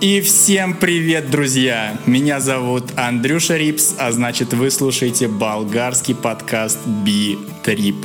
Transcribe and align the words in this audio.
И 0.00 0.20
всем 0.20 0.74
привет, 0.74 1.30
друзья! 1.30 1.96
Меня 2.04 2.40
зовут 2.40 2.84
Андрюша 2.96 3.56
Рипс, 3.56 3.94
а 3.98 4.10
значит 4.12 4.52
вы 4.52 4.70
слушаете 4.70 5.28
болгарский 5.28 6.14
подкаст 6.14 6.80
Би-Трип. 7.04 7.96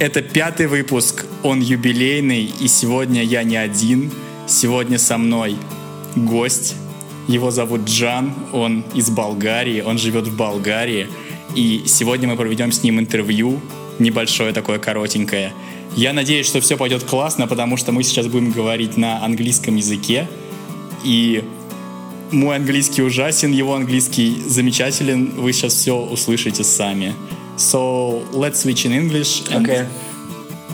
Это 0.00 0.22
пятый 0.22 0.66
выпуск, 0.66 1.26
он 1.42 1.60
юбилейный, 1.60 2.50
и 2.60 2.66
сегодня 2.66 3.22
я 3.22 3.44
не 3.44 3.56
один. 3.56 4.10
Сегодня 4.48 4.98
со 4.98 5.18
мной 5.18 5.56
гость, 6.16 6.74
его 7.28 7.50
зовут 7.50 7.82
Джан, 7.84 8.34
он 8.52 8.84
из 8.94 9.10
Болгарии, 9.10 9.82
он 9.82 9.98
живет 9.98 10.26
в 10.26 10.36
Болгарии. 10.36 11.08
И 11.54 11.82
сегодня 11.86 12.26
мы 12.26 12.36
проведем 12.36 12.72
с 12.72 12.82
ним 12.82 12.98
интервью, 12.98 13.60
небольшое 13.98 14.52
такое 14.52 14.78
коротенькое. 14.78 15.52
Я 15.94 16.12
надеюсь, 16.12 16.46
что 16.46 16.60
все 16.60 16.76
пойдет 16.76 17.04
классно, 17.04 17.46
потому 17.46 17.76
что 17.76 17.92
мы 17.92 18.02
сейчас 18.02 18.26
будем 18.26 18.50
говорить 18.50 18.96
на 18.96 19.24
английском 19.24 19.76
языке. 19.76 20.26
И 21.05 21.43
мой 22.31 22.55
английский 22.55 23.01
ужасен, 23.03 23.51
его 23.51 23.75
английский 23.75 24.41
замечателен. 24.47 25.31
Вы 25.35 25.53
сейчас 25.53 25.73
все 25.73 25.95
услышите 25.95 26.63
сами. 26.63 27.13
So 27.57 28.23
let's 28.31 28.63
switch 28.63 28.85
in 28.85 28.93
English. 28.93 29.43
And, 29.51 29.65
Okay. 29.67 29.85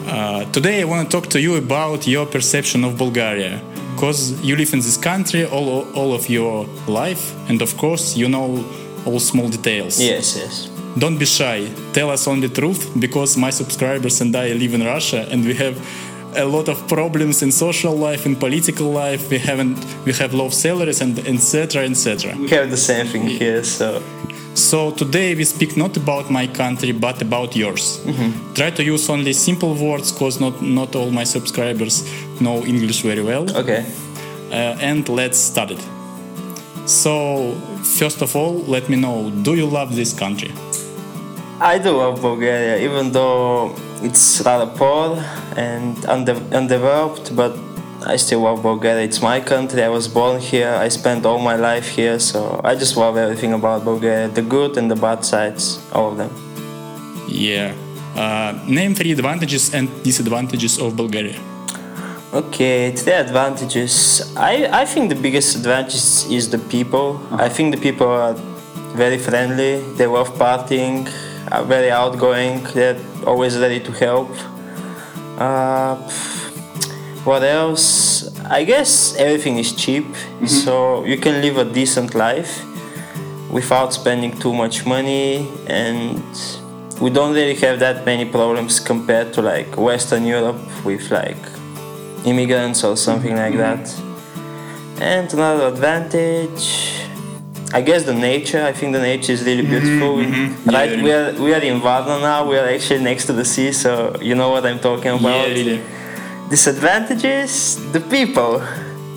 uh, 0.08 0.46
today 0.52 0.82
I 0.82 0.86
want 0.86 1.09
to 1.09 1.09
talk 1.09 1.30
to 1.32 1.40
you 1.40 1.55
about 1.55 2.08
your 2.08 2.26
perception 2.26 2.84
of 2.84 2.98
Bulgaria. 2.98 3.62
Because 3.96 4.34
you 4.44 4.55
live 4.55 4.72
in 4.73 4.80
this 4.80 4.96
country 4.96 5.44
all, 5.46 5.88
all 5.96 6.14
of 6.14 6.30
your 6.30 6.68
life, 6.88 7.34
and 7.50 7.62
of 7.64 7.76
course 7.77 8.16
you 8.16 8.27
know 8.30 8.64
all 9.05 9.20
small 9.20 9.50
details. 9.50 10.00
Yes, 10.00 10.38
yes. 10.38 10.70
Don't 11.00 11.18
be 11.18 11.26
shy. 11.26 11.68
Tell 11.94 12.09
us 12.12 12.27
only 12.27 12.48
truth 12.50 12.90
because 13.00 13.38
my 13.38 13.50
subscribers 13.52 14.22
and 14.22 14.36
I 14.36 14.54
live 14.54 14.73
in 14.76 14.84
Russia 14.84 15.27
and 15.32 15.44
we 15.46 15.55
have 15.55 15.76
a 16.35 16.45
lot 16.45 16.69
of 16.69 16.87
problems 16.89 17.43
in 17.43 17.53
social 17.53 17.95
life, 17.97 18.27
in 18.27 18.37
political 18.37 18.91
life. 18.91 19.29
We 19.31 19.39
haven't 19.39 19.79
we 20.05 20.13
have 20.13 20.33
low 20.35 20.51
salaries 20.51 21.01
and 21.01 21.19
etc. 21.19 21.85
etc. 21.85 22.35
We 22.39 22.49
have 22.51 22.71
the 22.71 22.77
same 22.77 23.07
thing 23.07 23.23
here, 23.41 23.65
so 23.65 24.02
So 24.55 24.91
today 24.91 25.35
we 25.35 25.45
speak 25.45 25.77
not 25.77 25.97
about 25.97 26.30
my 26.30 26.47
country 26.47 26.93
but 26.93 27.23
about 27.23 27.57
yours. 27.57 28.01
Try 28.55 28.71
to 28.71 28.83
use 28.95 29.13
only 29.13 29.33
simple 29.33 29.74
words 29.74 30.13
because 30.13 30.41
not 30.41 30.55
not 30.63 30.95
all 30.97 31.11
my 31.11 31.24
subscribers 31.24 31.95
know 32.41 32.57
English 32.65 33.02
very 33.02 33.23
well. 33.23 33.45
okay. 33.63 33.85
Uh, 34.51 34.91
and 34.91 35.09
let's 35.09 35.39
start 35.39 35.71
it. 35.71 35.80
So 36.87 37.13
first 37.99 38.23
of 38.23 38.37
all, 38.37 38.55
let 38.74 38.89
me 38.89 38.96
know: 38.96 39.30
Do 39.43 39.55
you 39.55 39.67
love 39.79 39.95
this 39.96 40.13
country? 40.13 40.51
I 41.61 41.79
do 41.79 41.91
love 42.02 42.21
Bulgaria, 42.21 42.77
even 42.87 43.13
though 43.13 43.74
it's 44.03 44.43
rather 44.45 44.67
poor 44.67 45.23
and 45.57 45.97
unde- 46.07 46.53
undeveloped, 46.53 47.35
but 47.35 47.57
I 48.05 48.17
still 48.17 48.41
love 48.41 48.63
Bulgaria. 48.63 49.05
It's 49.05 49.23
my 49.23 49.41
country. 49.41 49.83
I 49.83 49.89
was 49.89 50.09
born 50.09 50.41
here. 50.41 50.75
I 50.75 50.89
spent 50.89 51.25
all 51.25 51.39
my 51.39 51.57
life 51.57 51.89
here, 51.89 52.19
so 52.19 52.61
I 52.65 52.75
just 52.75 52.97
love 52.97 53.17
everything 53.17 53.53
about 53.53 53.85
Bulgaria 53.85 54.29
the 54.29 54.43
good 54.43 54.77
and 54.77 54.91
the 54.91 54.97
bad 54.97 55.25
sides, 55.25 55.79
all 55.93 56.11
of 56.11 56.17
them. 56.17 56.30
Yeah. 57.29 57.75
Uh, 58.17 58.59
name 58.67 58.95
three 58.95 59.13
advantages 59.13 59.73
and 59.73 59.89
disadvantages 60.03 60.79
of 60.79 60.97
Bulgaria. 60.97 61.39
Okay, 62.35 62.93
three 62.93 63.13
advantages. 63.13 63.93
I, 64.37 64.67
I 64.83 64.84
think 64.84 65.09
the 65.09 65.21
biggest 65.27 65.56
advantage 65.56 65.95
is 66.39 66.50
the 66.50 66.59
people. 66.59 67.21
I 67.31 67.49
think 67.49 67.75
the 67.75 67.81
people 67.81 68.09
are 68.09 68.34
very 68.97 69.19
friendly, 69.19 69.81
they 69.97 70.06
love 70.06 70.31
partying, 70.34 71.09
very 71.67 71.91
outgoing, 71.91 72.65
they're 72.75 73.00
always 73.27 73.59
ready 73.59 73.81
to 73.81 73.93
help. 73.93 74.31
Uh, 75.39 75.97
what 77.25 77.43
else? 77.43 78.28
I 78.45 78.65
guess 78.65 79.15
everything 79.17 79.59
is 79.59 79.73
cheap, 79.73 80.06
so 80.47 81.05
you 81.05 81.17
can 81.17 81.41
live 81.41 81.56
a 81.59 81.65
decent 81.65 82.15
life 82.15 82.65
without 83.50 83.93
spending 83.93 84.37
too 84.39 84.53
much 84.55 84.87
money 84.87 85.47
and 85.67 86.23
we 87.03 87.11
don't 87.11 87.35
really 87.35 87.55
have 87.57 87.79
that 87.81 88.07
many 88.07 88.25
problems 88.25 88.81
compared 88.81 89.33
to 89.35 89.43
like 89.43 89.77
Western 89.77 90.25
Europe 90.25 90.61
with 90.85 91.11
like 91.11 91.37
immigrants 92.25 92.83
or 92.85 92.97
something 92.97 93.37
like 93.37 93.57
that. 93.57 93.93
And 95.01 95.33
another 95.33 95.67
advantage, 95.67 97.02
I 97.75 97.81
guess 97.81 98.05
the 98.05 98.15
nature. 98.15 98.62
I 98.65 98.72
think 98.72 98.93
the 98.93 99.00
nature 99.00 99.33
is 99.33 99.43
really 99.44 99.62
beautiful. 99.66 100.21
Yeah, 100.22 100.55
Right, 100.66 100.91
really. 100.91 101.03
we 101.03 101.12
are 101.12 101.33
we 101.44 101.55
are 101.55 101.60
in 101.60 101.81
Varna 101.81 102.21
now. 102.21 102.47
We 102.49 102.56
are 102.59 102.69
actually 102.69 103.03
next 103.03 103.25
to 103.27 103.33
the 103.33 103.44
sea, 103.44 103.72
so 103.72 104.15
you 104.21 104.34
know 104.34 104.50
what 104.50 104.65
I'm 104.66 104.78
talking 104.78 105.12
about. 105.12 105.47
Disadvantages: 106.50 107.53
the 107.93 108.00
people. 108.00 108.61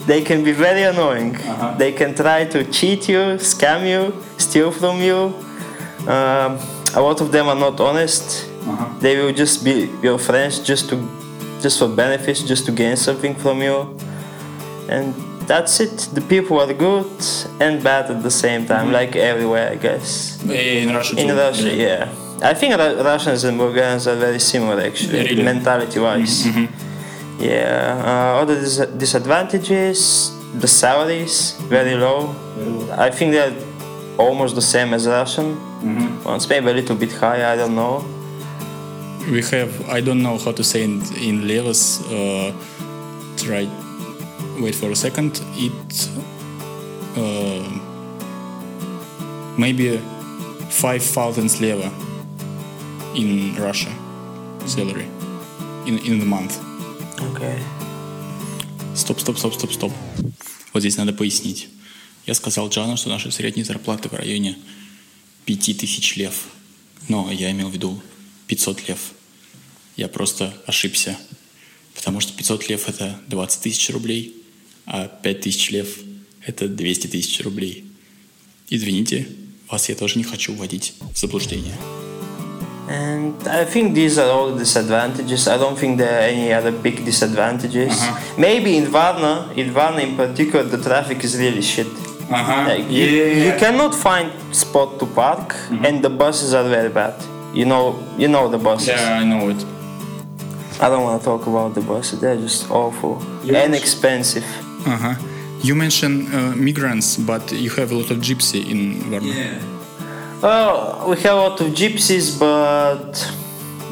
They 0.06 0.22
can 0.22 0.44
be 0.44 0.52
very 0.52 0.82
annoying. 0.84 1.34
Uh-huh. 1.34 1.74
They 1.76 1.90
can 1.92 2.14
try 2.14 2.44
to 2.54 2.62
cheat 2.70 3.08
you, 3.08 3.36
scam 3.42 3.80
you, 3.92 4.14
steal 4.38 4.70
from 4.70 5.02
you. 5.02 5.34
Um, 6.06 6.58
a 6.94 7.00
lot 7.02 7.20
of 7.20 7.32
them 7.32 7.48
are 7.48 7.56
not 7.66 7.80
honest. 7.80 8.48
Uh-huh. 8.48 8.88
They 9.00 9.16
will 9.18 9.32
just 9.32 9.64
be 9.64 9.90
your 10.02 10.16
friends 10.18 10.60
just 10.60 10.88
to, 10.90 10.96
just 11.60 11.80
for 11.80 11.88
benefits, 11.88 12.40
just 12.42 12.66
to 12.66 12.72
gain 12.72 12.96
something 12.96 13.34
from 13.34 13.60
you. 13.62 13.98
And 14.88 15.12
that's 15.46 15.80
it. 15.80 15.96
The 16.14 16.20
people 16.20 16.60
are 16.60 16.72
good 16.72 17.10
and 17.60 17.82
bad 17.82 18.10
at 18.10 18.22
the 18.22 18.30
same 18.30 18.66
time, 18.66 18.92
like 18.92 19.14
everywhere, 19.16 19.70
I 19.72 19.76
guess. 19.76 20.42
In 20.44 20.94
Russia 20.94 21.16
In 21.16 21.28
too. 21.28 21.36
Russia, 21.36 21.70
yeah. 21.74 22.08
I 22.42 22.54
think 22.54 22.76
Ru- 22.76 23.00
Russians 23.02 23.44
and 23.44 23.56
Bulgarians 23.58 24.06
are 24.06 24.16
very 24.16 24.38
similar, 24.38 24.80
actually, 24.82 25.20
Really? 25.20 25.42
mentality-wise. 25.42 26.46
Yeah. 27.38 28.02
Uh, 28.10 28.40
other 28.42 28.56
dis- 28.60 28.86
disadvantages: 28.98 30.30
the 30.58 30.68
salaries 30.68 31.52
very 31.68 31.94
low. 31.94 32.34
I 32.96 33.10
think 33.10 33.32
they're 33.32 33.54
almost 34.18 34.54
the 34.54 34.62
same 34.74 34.94
as 34.94 35.06
Russian. 35.06 35.48
Ones 36.24 36.48
maybe 36.48 36.70
a 36.70 36.74
little 36.74 36.96
bit 36.96 37.12
higher. 37.12 37.46
I 37.46 37.56
don't 37.56 37.74
know. 37.74 38.04
We 39.30 39.42
have 39.52 39.72
I 39.88 40.00
don't 40.00 40.22
know 40.22 40.38
how 40.38 40.52
to 40.52 40.64
say 40.64 40.82
in, 40.84 41.02
in 41.28 41.46
levels. 41.46 41.82
Uh, 42.10 42.52
try. 43.36 43.68
Wait 44.58 44.74
for 44.74 44.90
a 44.90 44.96
second. 44.96 45.40
It 45.56 46.08
uh, 47.16 47.68
maybe 49.58 49.98
five 50.70 51.02
thousand 51.02 51.60
leva 51.60 51.90
in 53.14 53.54
Russia 53.56 53.90
salary 54.66 55.08
in 55.86 55.98
in 55.98 56.18
the 56.18 56.24
month. 56.24 56.58
Okay. 57.20 57.58
Стоп, 58.94 59.20
стоп, 59.20 59.38
стоп, 59.38 59.54
стоп, 59.54 59.72
стоп. 59.72 59.92
Вот 60.72 60.80
здесь 60.80 60.96
надо 60.96 61.12
пояснить. 61.12 61.68
Я 62.26 62.34
сказал 62.34 62.68
Джану, 62.70 62.96
что 62.96 63.10
наши 63.10 63.30
средние 63.30 63.64
зарплаты 63.64 64.08
в 64.08 64.14
районе 64.14 64.56
5000 65.44 66.16
лев. 66.16 66.46
Но 67.08 67.30
я 67.30 67.50
имел 67.50 67.68
в 67.68 67.72
виду 67.72 68.00
500 68.46 68.88
лев. 68.88 69.12
Я 69.96 70.08
просто 70.08 70.52
ошибся. 70.66 71.18
Потому 71.94 72.20
что 72.20 72.32
500 72.32 72.68
лев 72.68 72.88
это 72.88 73.20
20 73.28 73.60
тысяч 73.60 73.90
рублей, 73.90 74.34
а 74.86 75.08
5000 75.22 75.70
лев 75.72 75.88
это 76.46 76.68
200 76.68 77.08
тысяч 77.08 77.40
рублей. 77.44 77.84
Извините, 78.70 79.26
вас 79.70 79.88
я 79.88 79.94
тоже 79.94 80.18
не 80.18 80.24
хочу 80.24 80.54
вводить 80.54 80.94
в 81.14 81.18
заблуждение. 81.18 81.74
And 82.88 83.34
I 83.48 83.64
think 83.64 83.94
these 83.94 84.16
are 84.16 84.30
all 84.30 84.56
disadvantages. 84.56 85.48
I 85.48 85.58
don't 85.58 85.76
think 85.76 85.98
there 85.98 86.20
are 86.20 86.28
any 86.28 86.52
other 86.52 86.70
big 86.70 87.04
disadvantages. 87.04 88.00
Maybe 88.38 88.76
in 88.76 88.86
Varna, 88.86 89.50
in 89.56 89.72
Varna 89.72 90.02
in 90.02 90.16
particular, 90.16 90.62
the 90.64 90.78
traffic 90.80 91.24
is 91.24 91.36
really 91.36 91.62
shit. 91.62 91.88
Like, 92.30 92.88
you, 92.88 93.04
you 93.04 93.52
cannot 93.58 93.92
find 93.94 94.30
spot 94.52 94.98
to 95.00 95.06
park, 95.06 95.54
and 95.82 96.02
the 96.02 96.10
buses 96.10 96.54
are 96.54 96.68
very 96.68 96.88
bad. 96.88 97.14
You 97.54 97.64
know, 97.64 97.96
you 98.18 98.28
know 98.28 98.48
the 98.48 98.58
buses. 98.58 98.88
Yeah, 98.88 99.18
I 99.20 99.24
know 99.24 99.48
it. 99.48 99.64
I 100.80 100.88
don't 100.88 101.02
want 101.04 101.20
to 101.20 101.24
talk 101.24 101.46
about 101.46 101.74
the 101.74 101.80
buses. 101.80 102.20
They're 102.20 102.36
just 102.36 102.70
awful 102.70 103.20
Yeah. 103.44 103.62
and 103.64 103.74
expensive. 103.74 104.44
Uh-huh. 104.86 105.14
You 105.62 105.74
mentioned 105.74 106.32
uh, 106.34 106.54
migrants, 106.54 107.16
but 107.16 107.50
you 107.52 107.70
have 107.70 107.90
a 107.90 107.94
lot 107.94 108.10
of 108.10 108.18
gypsy 108.18 108.60
in 108.70 108.80
Varna. 109.10 109.26
Yeah. 109.26 109.58
Well, 110.42 111.06
we 111.08 111.16
have 111.22 111.34
a 111.34 111.40
lot 111.48 111.60
of 111.60 111.68
gypsies, 111.72 112.38
but 112.38 113.12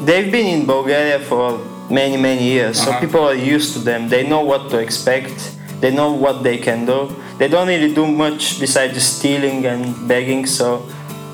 they've 0.05 0.31
been 0.31 0.45
in 0.47 0.65
Bulgaria 0.65 1.19
for 1.19 1.59
many, 1.89 2.17
many 2.17 2.43
years. 2.43 2.75
So 2.83 2.89
Uh-huh. 2.91 2.99
people 3.01 3.21
are 3.31 3.35
used 3.55 3.73
to 3.75 3.79
them. 3.79 4.09
They 4.09 4.23
know 4.27 4.41
what 4.51 4.69
to 4.71 4.77
expect. 4.77 5.35
They 5.81 5.91
know 5.91 6.11
what 6.13 6.43
they 6.43 6.57
can 6.57 6.85
do. 6.85 6.99
They 7.39 7.47
don't 7.49 7.67
really 7.67 7.93
do 7.93 8.05
much 8.07 8.59
besides 8.59 8.95
stealing 9.03 9.65
and 9.65 9.81
begging, 10.07 10.45
so 10.45 10.65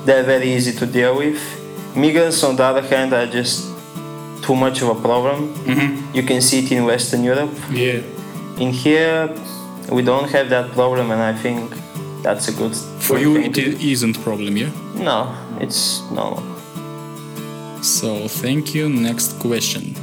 they're 0.04 0.24
very 0.34 0.48
easy 0.56 0.72
to 0.80 0.86
deal 0.86 1.14
with. 1.16 1.38
Migrants, 1.94 2.42
on 2.42 2.56
the 2.56 2.64
other 2.64 2.82
hand, 2.82 3.12
are 3.12 3.26
just 3.26 3.68
too 4.42 4.56
much 4.56 4.82
of 4.82 4.88
a 4.96 4.98
problem. 5.08 5.38
You 6.16 6.22
can 6.24 6.40
see 6.40 6.58
it 6.64 6.72
in 6.72 6.84
Western 6.84 7.22
Europe. 7.22 7.54
Yeah. 7.70 8.00
In 8.58 8.70
here, 8.72 9.30
we 9.90 10.02
don't 10.02 10.30
have 10.30 10.48
that 10.50 10.72
problem, 10.72 11.10
and 11.10 11.20
I 11.20 11.34
think 11.34 11.72
that's 12.22 12.48
a 12.48 12.52
good. 12.52 12.74
For 12.74 13.18
you, 13.18 13.34
thing 13.34 13.52
it 13.56 13.80
isn't 13.82 14.20
problem, 14.22 14.56
yeah? 14.56 14.70
No, 14.94 15.34
it's 15.60 16.02
normal. 16.10 16.42
So 17.82 18.28
thank 18.28 18.74
you. 18.74 18.88
Next 18.88 19.38
question. 19.40 19.94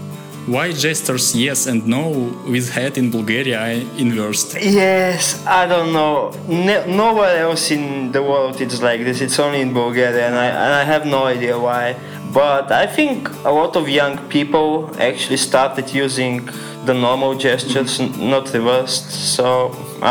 Why 0.47 0.71
gestures 0.71 1.35
yes 1.35 1.67
and 1.67 1.85
no 1.85 2.09
with 2.47 2.71
head 2.71 2.97
in 2.97 3.11
Bulgaria 3.11 3.61
inversed? 3.97 4.57
Yes, 4.59 5.45
I 5.45 5.67
don't 5.67 5.93
know. 5.93 6.31
Nowhere 6.47 7.37
else 7.37 7.69
in 7.71 8.11
the 8.11 8.23
world 8.23 8.59
it's 8.59 8.81
like 8.81 9.03
this. 9.03 9.21
It's 9.21 9.37
only 9.39 9.61
in 9.61 9.73
Bulgaria, 9.73 10.25
and 10.27 10.35
I, 10.35 10.47
and 10.47 10.73
I 10.81 10.83
have 10.83 11.05
no 11.05 11.25
idea 11.25 11.57
why. 11.59 11.95
But 12.33 12.71
I 12.71 12.85
think 12.87 13.29
a 13.45 13.51
lot 13.51 13.75
of 13.75 13.87
young 13.89 14.17
people 14.29 14.89
actually 14.99 15.37
started 15.37 15.93
using 15.93 16.49
the 16.89 16.95
normal 17.09 17.31
gestures, 17.47 17.91
not 18.33 18.45
reversed. 18.57 19.07
So 19.35 19.45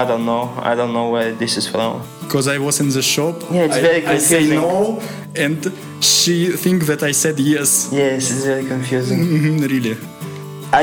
I 0.01 0.03
don't 0.11 0.25
know. 0.31 0.45
I 0.71 0.73
don't 0.79 0.93
know 0.99 1.09
where 1.15 1.31
this 1.43 1.53
is 1.61 1.67
from. 1.75 1.93
Because 2.25 2.47
I 2.57 2.59
was 2.67 2.75
in 2.85 2.89
the 2.99 3.05
shop. 3.15 3.37
Yeah, 3.51 3.67
it's 3.69 3.79
I, 3.81 3.81
very 3.89 4.01
I 4.15 4.19
say 4.33 4.41
confusing. 4.41 4.61
no, 4.61 4.75
and 5.45 5.59
she 6.13 6.35
think 6.65 6.79
that 6.91 7.01
I 7.11 7.13
said 7.23 7.37
yes. 7.55 7.71
Yes, 8.03 8.21
it's 8.33 8.45
very 8.53 8.67
confusing. 8.75 9.19
Mhm, 9.37 9.57
really. 9.75 9.95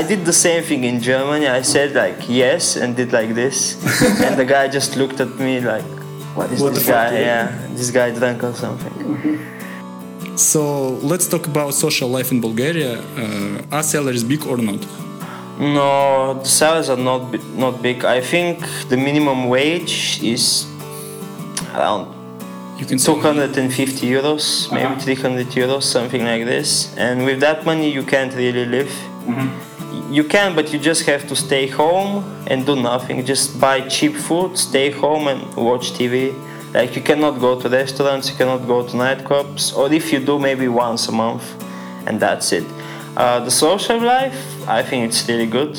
did 0.10 0.20
the 0.30 0.36
same 0.46 0.62
thing 0.68 0.82
in 0.90 0.96
Germany. 1.10 1.46
I 1.60 1.62
said 1.74 1.88
like 2.02 2.18
yes 2.42 2.62
and 2.80 2.88
did 3.00 3.10
like 3.18 3.30
this, 3.42 3.56
and 4.26 4.32
the 4.42 4.46
guy 4.54 4.64
just 4.78 4.90
looked 5.00 5.18
at 5.26 5.32
me 5.46 5.54
like, 5.72 5.88
"What 6.38 6.48
is 6.54 6.58
What 6.62 6.72
this 6.74 6.78
the 6.86 6.92
fuck, 6.92 7.10
guy? 7.10 7.20
yeah? 7.28 7.28
Yeah, 7.28 7.78
this 7.78 7.90
guy 7.98 8.08
drunk 8.18 8.38
or 8.48 8.54
something." 8.64 8.94
So 10.52 10.62
let's 11.10 11.26
talk 11.34 11.44
about 11.52 11.68
social 11.86 12.08
life 12.16 12.28
in 12.34 12.38
Bulgaria. 12.48 12.92
Uh, 13.22 13.74
are 13.76 13.84
salaries 13.94 14.24
big 14.32 14.42
or 14.52 14.58
not? 14.70 14.82
No, 15.58 16.34
the 16.34 16.44
salaries 16.44 16.90
are 16.90 16.96
not 16.98 17.22
not 17.56 17.82
big. 17.82 18.04
I 18.04 18.20
think 18.20 18.60
the 18.88 18.96
minimum 18.96 19.48
wage 19.48 20.20
is 20.22 20.66
around 21.74 22.16
You 22.78 22.84
can 22.84 22.98
say 22.98 23.14
250 23.14 24.06
euros, 24.06 24.70
maybe 24.70 24.84
Uh-huh. 24.84 25.00
300 25.00 25.46
euros, 25.56 25.82
something 25.82 26.22
like 26.24 26.44
this. 26.44 26.94
And 26.98 27.24
with 27.24 27.40
that 27.40 27.64
money, 27.64 27.90
you 27.90 28.02
can't 28.02 28.34
really 28.34 28.66
live. 28.66 28.92
Mm-hmm. 29.26 30.12
You 30.12 30.24
can, 30.24 30.54
but 30.54 30.72
you 30.72 30.78
just 30.78 31.06
have 31.06 31.26
to 31.28 31.34
stay 31.34 31.68
home 31.68 32.22
and 32.50 32.66
do 32.66 32.76
nothing. 32.76 33.24
Just 33.24 33.58
buy 33.58 33.80
cheap 33.88 34.14
food, 34.14 34.58
stay 34.58 34.90
home 34.90 35.26
and 35.28 35.40
watch 35.56 35.92
TV. 35.98 36.34
Like 36.74 36.94
you 36.96 37.02
cannot 37.02 37.40
go 37.40 37.58
to 37.58 37.66
restaurants, 37.68 38.28
you 38.30 38.36
cannot 38.36 38.66
go 38.66 38.82
to 38.82 38.92
nightclubs, 38.92 39.74
or 39.74 39.90
if 39.90 40.12
you 40.12 40.20
do, 40.20 40.38
maybe 40.38 40.68
once 40.68 41.08
a 41.08 41.12
month, 41.12 41.44
and 42.06 42.20
that's 42.20 42.52
it. 42.52 42.66
Uh, 43.16 43.40
the 43.40 43.50
social 43.50 43.98
life, 43.98 44.68
I 44.68 44.82
think 44.82 45.08
it's 45.08 45.26
really 45.26 45.46
good. 45.46 45.78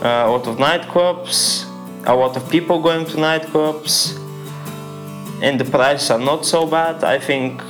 Uh, 0.00 0.26
a 0.26 0.30
lot 0.30 0.46
of 0.46 0.58
nightclubs, 0.58 1.66
a 2.06 2.14
lot 2.14 2.36
of 2.36 2.48
people 2.48 2.80
going 2.80 3.04
to 3.06 3.16
nightclubs, 3.16 4.16
and 5.42 5.58
the 5.58 5.64
prices 5.64 6.10
are 6.10 6.20
not 6.20 6.46
so 6.46 6.64
bad. 6.66 7.02
I 7.02 7.18
think 7.18 7.60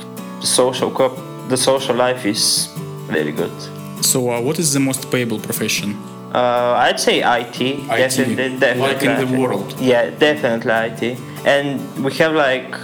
the 0.41 0.45
social 0.45 0.91
club, 0.91 1.17
the 1.49 1.57
social 1.57 1.95
life 1.95 2.23
is 2.23 2.69
really 3.07 3.31
good. 3.31 3.51
So, 4.01 4.29
uh, 4.29 4.39
what 4.39 4.59
is 4.59 4.73
the 4.73 4.79
most 4.79 5.09
payable 5.09 5.39
profession? 5.39 5.97
Uh, 6.31 6.75
I'd 6.77 6.99
say 6.99 7.19
IT, 7.19 7.87
definitely, 7.87 8.35
definitely. 8.59 8.79
like 8.79 9.03
in 9.03 9.31
the 9.31 9.37
world. 9.39 9.75
Yeah, 9.79 10.11
definitely 10.11 10.71
IT. 10.71 11.19
And 11.45 11.81
we 12.03 12.13
have 12.13 12.33
like 12.33 12.75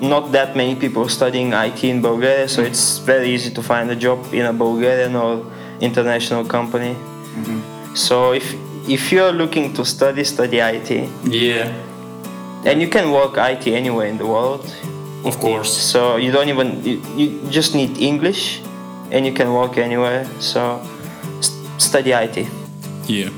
not 0.00 0.32
that 0.32 0.56
many 0.56 0.74
people 0.74 1.08
studying 1.08 1.52
IT 1.52 1.84
in 1.84 2.00
Bulgaria, 2.00 2.48
so 2.48 2.62
it's 2.62 2.98
very 2.98 3.28
easy 3.34 3.50
to 3.50 3.62
find 3.62 3.90
a 3.90 3.96
job 3.96 4.18
in 4.32 4.46
a 4.46 4.52
Bulgarian 4.52 5.14
or 5.16 5.44
international 5.80 6.44
company. 6.44 6.94
Mm-hmm. 6.94 7.94
So 7.94 8.32
if 8.32 8.54
if 8.88 9.12
you're 9.12 9.32
looking 9.32 9.72
to 9.74 9.84
study, 9.84 10.24
study 10.24 10.58
IT, 10.58 10.90
Yeah, 11.24 11.68
and 12.64 12.80
you 12.80 12.88
can 12.88 13.10
work 13.12 13.36
IT 13.36 13.66
anywhere 13.68 14.06
in 14.06 14.16
the 14.18 14.26
world. 14.26 14.64
of 15.24 15.38
course. 15.38 15.70
So 15.92 16.16
you 16.16 16.32
don't 16.32 16.48
even 16.48 16.68
you, 16.84 16.96
you 17.16 17.26
just 17.50 17.74
need 17.74 17.98
English, 17.98 18.62
and 19.12 19.26
you 19.26 19.32
can 19.32 19.52
work 19.52 19.76
anywhere. 19.76 20.24
So 20.40 20.80
st- 21.40 21.80
study 21.88 22.12
IT. 22.12 22.36
Yeah, 23.06 23.28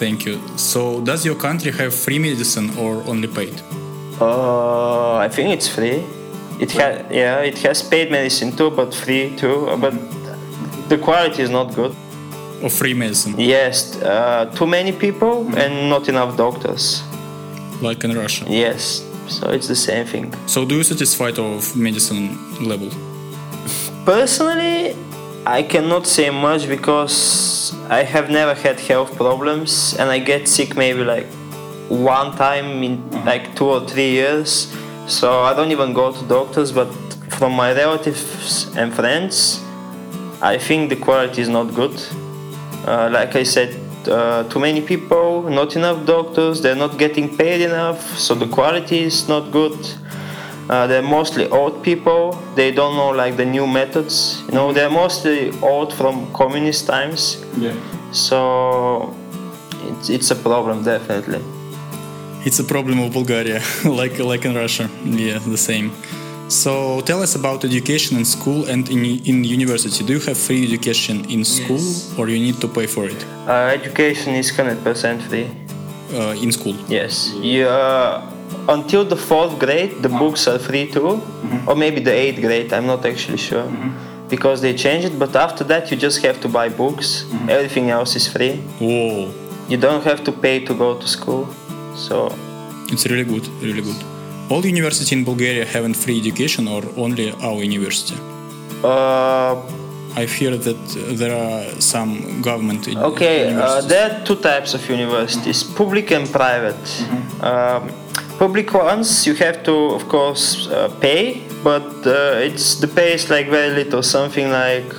thank 0.00 0.24
you. 0.26 0.40
So, 0.56 1.00
does 1.00 1.24
your 1.26 1.34
country 1.34 1.72
have 1.72 1.92
free 1.92 2.18
medicine 2.18 2.70
or 2.78 3.02
only 3.12 3.28
paid? 3.28 3.54
Uh, 4.20 5.16
I 5.16 5.28
think 5.28 5.50
it's 5.50 5.68
free. 5.68 6.04
It 6.60 6.72
has 6.72 7.06
yeah, 7.10 7.40
it 7.40 7.58
has 7.58 7.82
paid 7.82 8.10
medicine 8.10 8.50
too, 8.52 8.70
but 8.70 8.94
free 8.94 9.34
too. 9.36 9.76
But 9.80 9.94
the 10.88 10.98
quality 10.98 11.42
is 11.42 11.50
not 11.50 11.74
good. 11.74 11.94
Or 12.62 12.68
free 12.70 12.94
medicine, 12.94 13.34
Yes, 13.38 13.94
uh, 14.02 14.46
too 14.56 14.66
many 14.66 14.90
people 14.90 15.46
and 15.56 15.88
not 15.88 16.08
enough 16.08 16.36
doctors. 16.36 17.02
like 17.80 18.02
in 18.02 18.12
Russia? 18.18 18.44
Yes, 18.48 19.04
so 19.28 19.50
it's 19.50 19.68
the 19.68 19.76
same 19.76 20.04
thing. 20.06 20.34
So, 20.46 20.64
do 20.64 20.74
you 20.74 20.82
satisfied 20.82 21.38
of 21.38 21.76
medicine 21.76 22.36
level? 22.60 22.90
Personally, 24.04 24.96
I 25.46 25.62
cannot 25.62 26.06
say 26.08 26.30
much 26.30 26.66
because 26.66 27.72
I 27.88 28.02
have 28.02 28.30
never 28.30 28.54
had 28.54 28.80
health 28.80 29.14
problems 29.16 29.94
and 29.98 30.10
I 30.10 30.18
get 30.18 30.48
sick 30.48 30.76
maybe 30.76 31.04
like 31.04 31.26
one 31.88 32.36
time 32.36 32.82
in 32.82 33.10
like 33.24 33.54
two 33.56 33.66
or 33.66 33.86
three 33.86 34.10
years. 34.10 34.74
So 35.06 35.42
I 35.42 35.54
don't 35.54 35.72
even 35.72 35.92
go 35.92 36.12
to 36.12 36.28
doctors, 36.28 36.72
but 36.72 36.92
from 37.30 37.52
my 37.54 37.72
relatives 37.72 38.74
and 38.76 38.94
friends, 38.94 39.62
I 40.42 40.58
think 40.58 40.90
the 40.90 40.96
quality 40.96 41.42
is 41.42 41.48
not 41.48 41.74
good. 41.74 42.00
Uh, 42.86 43.08
like 43.10 43.34
I 43.34 43.42
said, 43.42 43.74
uh, 44.06 44.44
too 44.44 44.58
many 44.58 44.80
people, 44.80 45.42
not 45.50 45.76
enough 45.76 46.06
doctors, 46.06 46.60
they're 46.62 46.76
not 46.76 46.98
getting 46.98 47.36
paid 47.36 47.60
enough, 47.60 48.18
so 48.18 48.34
the 48.34 48.46
quality 48.46 49.02
is 49.02 49.28
not 49.28 49.50
good. 49.50 49.78
Uh, 50.68 50.86
they're 50.86 51.02
mostly 51.02 51.48
old 51.48 51.82
people. 51.82 52.32
They 52.54 52.70
don't 52.70 52.94
know 52.96 53.08
like 53.08 53.36
the 53.38 53.44
new 53.44 53.66
methods. 53.66 54.42
You 54.46 54.52
know, 54.52 54.72
they're 54.72 54.90
mostly 54.90 55.50
old 55.62 55.94
from 55.94 56.30
communist 56.34 56.86
times. 56.86 57.42
Yeah. 57.56 57.74
So 58.12 59.14
it's, 59.84 60.10
it's 60.10 60.30
a 60.30 60.36
problem 60.36 60.84
definitely. 60.84 61.42
It's 62.46 62.58
a 62.60 62.64
problem 62.64 63.00
of 63.00 63.12
Bulgaria, 63.12 63.60
like 63.84 64.18
like 64.18 64.44
in 64.48 64.54
Russia. 64.54 64.88
Yeah, 65.04 65.38
the 65.54 65.58
same. 65.70 65.90
So 66.48 66.72
tell 67.02 67.20
us 67.22 67.34
about 67.34 67.64
education 67.64 68.16
in 68.16 68.24
school 68.24 68.60
and 68.72 68.88
in, 68.88 69.00
in 69.30 69.44
university. 69.44 70.00
Do 70.04 70.12
you 70.14 70.20
have 70.28 70.38
free 70.38 70.62
education 70.70 71.16
in 71.34 71.44
school 71.44 71.82
or 72.18 72.28
you 72.32 72.38
need 72.46 72.58
to 72.64 72.68
pay 72.68 72.86
for 72.86 73.04
it 73.14 73.20
Uh, 73.46 73.78
education 73.78 74.30
is 74.42 74.48
100% 74.50 75.20
free. 75.28 75.46
uh, 76.18 76.42
in 76.44 76.50
school? 76.58 76.76
Yes. 76.88 77.12
You, 77.52 77.66
uh, 77.68 78.22
until 78.76 79.02
the 79.04 79.16
fourth 79.30 79.54
grade, 79.64 79.92
the 80.06 80.08
books 80.22 80.42
are 80.50 80.58
free 80.68 80.86
too, 80.96 81.20
or 81.68 81.74
maybe 81.84 82.00
the 82.08 82.14
eighth 82.24 82.40
grade. 82.46 82.68
I'm 82.76 82.86
not 82.86 83.04
actually 83.12 83.42
sure 83.50 83.68
because 84.34 84.58
they 84.64 84.72
changed 84.84 85.06
it. 85.10 85.16
But 85.24 85.32
after 85.46 85.64
that, 85.72 85.82
you 85.90 85.96
just 86.08 86.18
have 86.26 86.38
to 86.44 86.48
buy 86.58 86.68
books. 86.82 87.08
Everything 87.56 87.86
else 87.98 88.10
is 88.20 88.26
free. 88.34 88.54
Whoa, 88.80 89.28
You 89.72 89.76
don't 89.86 90.04
have 90.10 90.20
to 90.28 90.32
pay 90.44 90.56
to 90.68 90.72
go 90.84 90.88
to 91.02 91.06
school. 91.18 91.44
So 92.06 92.14
it's 92.92 93.06
really 93.06 93.24
good, 93.24 93.46
really 93.60 93.82
good. 93.82 94.00
All 94.50 94.64
university 94.64 95.14
in 95.16 95.24
Bulgaria 95.24 95.64
having 95.66 95.94
free 95.94 96.18
education 96.18 96.68
or 96.68 96.82
only 96.96 97.32
our 97.42 97.62
university? 97.62 98.16
uh, 98.84 99.54
I 100.16 100.24
hear 100.24 100.56
that 100.56 100.82
there 101.20 101.34
are 101.36 101.80
some 101.80 102.42
government 102.42 102.88
Okay, 102.88 103.54
uh, 103.54 103.80
there 103.82 104.10
are 104.10 104.24
two 104.24 104.36
types 104.36 104.74
of 104.74 104.88
universities, 104.88 105.62
public 105.62 106.10
and 106.10 106.26
private. 106.40 106.84
Um, 107.40 107.90
public 108.38 108.72
ones 108.72 109.26
you 109.26 109.34
have 109.34 109.62
to, 109.64 109.74
of 109.98 110.08
course, 110.08 110.68
uh, 110.68 110.88
pay, 111.00 111.42
but 111.62 112.06
uh, 112.06 112.46
it's 112.46 112.76
the 112.80 112.88
pay 112.88 113.12
is 113.14 113.30
like 113.30 113.48
very 113.48 113.70
little, 113.70 114.02
something 114.02 114.50
like 114.50 114.90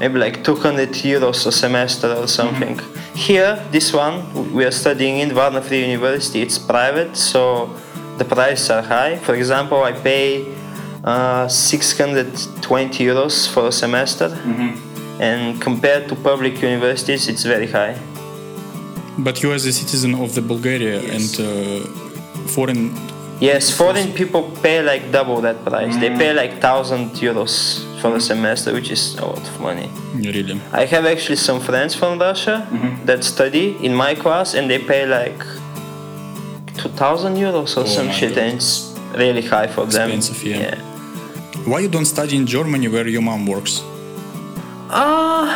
maybe 0.00 0.18
like 0.18 0.42
200 0.44 0.90
euros 1.04 1.46
a 1.46 1.52
semester 1.52 2.12
or 2.14 2.26
something. 2.26 2.78
Here, 3.14 3.62
this 3.70 3.92
one 3.92 4.52
we 4.52 4.64
are 4.64 4.72
studying 4.72 5.18
in 5.18 5.32
Varna 5.32 5.62
Free 5.62 5.82
University. 5.82 6.42
It's 6.42 6.58
private, 6.58 7.16
so 7.16 7.70
the 8.18 8.24
prices 8.24 8.70
are 8.70 8.82
high. 8.82 9.16
For 9.18 9.34
example, 9.34 9.82
I 9.82 9.92
pay 9.92 10.46
uh, 11.04 11.46
620 11.48 13.04
euros 13.04 13.48
for 13.48 13.68
a 13.68 13.72
semester. 13.72 14.28
And 15.20 15.60
compared 15.62 16.08
to 16.08 16.16
public 16.16 16.60
universities 16.60 17.28
it's 17.28 17.44
very 17.44 17.68
high. 17.68 17.96
But 19.18 19.42
you 19.42 19.52
as 19.52 19.64
a 19.64 19.72
citizen 19.72 20.14
of 20.16 20.34
the 20.34 20.42
Bulgaria 20.42 20.98
and 20.98 21.30
uh, 21.38 21.86
foreign 22.48 22.90
yes 23.40 23.70
foreign 23.70 24.12
people 24.12 24.42
pay 24.62 24.82
like 24.82 25.12
double 25.12 25.40
that 25.42 25.64
price. 25.64 25.96
They 25.98 26.10
pay 26.10 26.32
like 26.34 26.54
1000 26.60 27.10
euros 27.22 27.84
for 28.04 28.12
the 28.16 28.20
semester 28.20 28.70
which 28.78 28.90
is 28.96 29.02
a 29.22 29.26
lot 29.32 29.44
of 29.50 29.60
money 29.66 29.88
really 30.14 30.60
i 30.82 30.84
have 30.94 31.04
actually 31.12 31.40
some 31.48 31.60
friends 31.68 31.92
from 32.00 32.18
russia 32.28 32.56
mm-hmm. 32.70 33.04
that 33.08 33.24
study 33.34 33.66
in 33.86 33.92
my 34.04 34.12
class 34.24 34.48
and 34.56 34.64
they 34.70 34.78
pay 34.78 35.02
like 35.18 35.40
2000 36.76 37.36
euros 37.36 37.76
or 37.78 37.80
Oh 37.80 37.86
some 37.86 38.10
shit 38.10 38.34
God. 38.34 38.44
and 38.44 38.56
it's 38.56 38.72
really 39.16 39.42
high 39.42 39.68
for 39.76 39.86
them 39.86 40.10
Expensive, 40.10 40.44
yeah. 40.44 40.74
Why 41.70 41.78
you 41.80 41.88
don't 41.88 42.04
study 42.04 42.36
in 42.36 42.46
Germany 42.46 42.88
where 42.88 43.08
your 43.08 43.22
mom 43.22 43.46
works? 43.46 43.80
Uh, 44.90 45.46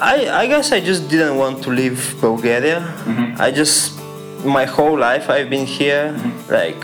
I, 0.00 0.28
I 0.42 0.46
guess 0.48 0.72
I 0.72 0.80
just 0.80 1.08
didn't 1.08 1.36
want 1.36 1.62
to 1.62 1.70
leave 1.70 2.16
Bulgaria. 2.20 2.80
Mm-hmm. 2.80 3.40
I 3.40 3.52
just 3.52 3.96
my 4.44 4.64
whole 4.64 4.98
life 4.98 5.30
I've 5.30 5.48
been 5.48 5.64
here. 5.64 6.04
Mm-hmm. 6.12 6.52
Like 6.58 6.82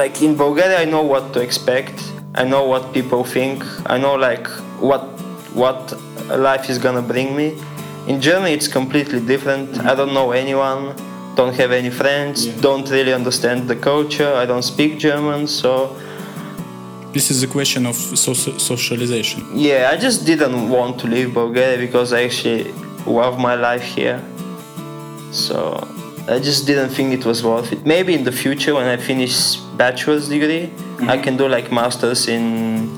like 0.00 0.22
in 0.22 0.36
Bulgaria 0.36 0.78
I 0.78 0.84
know 0.84 1.02
what 1.02 1.32
to 1.34 1.40
expect. 1.40 1.96
I 2.36 2.44
know 2.44 2.64
what 2.66 2.92
people 2.92 3.24
think. 3.24 3.64
I 3.86 3.96
know 3.98 4.14
like 4.14 4.46
what 4.80 5.02
what 5.54 5.80
life 6.48 6.68
is 6.72 6.78
gonna 6.78 7.02
bring 7.02 7.34
me. 7.36 7.48
In 8.06 8.20
Germany, 8.20 8.52
it's 8.52 8.68
completely 8.68 9.20
different. 9.20 9.70
Mm-hmm. 9.72 9.88
I 9.90 9.94
don't 9.94 10.12
know 10.14 10.30
anyone, 10.32 10.94
don't 11.34 11.54
have 11.62 11.72
any 11.72 11.90
friends, 11.90 12.46
Yeah. 12.46 12.60
don't 12.60 12.88
really 12.90 13.12
understand 13.20 13.58
the 13.68 13.76
culture. 13.76 14.32
I 14.42 14.44
don't 14.46 14.62
speak 14.74 14.98
German, 14.98 15.46
so 15.46 15.96
This 17.12 17.30
is 17.30 17.42
a 17.42 17.46
question 17.58 17.86
of 17.86 17.96
so- 18.24 18.34
socialization. 18.72 19.40
yeah, 19.68 19.90
I 19.92 19.96
just 20.06 20.18
didn't 20.30 20.68
want 20.76 20.92
to 21.00 21.06
leave 21.14 21.28
Bulgaria 21.42 21.78
because 21.86 22.08
I 22.12 22.20
actually 22.28 22.62
love 23.20 23.34
my 23.48 23.54
life 23.68 23.84
here. 23.98 24.18
So 25.44 25.56
I 26.28 26.38
just 26.48 26.66
didn't 26.66 26.90
think 26.96 27.08
it 27.18 27.24
was 27.24 27.38
worth 27.42 27.72
it. 27.72 27.80
Maybe 27.94 28.12
in 28.18 28.24
the 28.24 28.32
future 28.44 28.72
when 28.78 28.86
I 28.86 28.96
finish 29.10 29.34
bachelor's 29.82 30.28
degree, 30.28 30.64
I 31.00 31.18
can 31.18 31.36
do 31.36 31.48
like 31.48 31.70
masters 31.72 32.28
in 32.28 32.88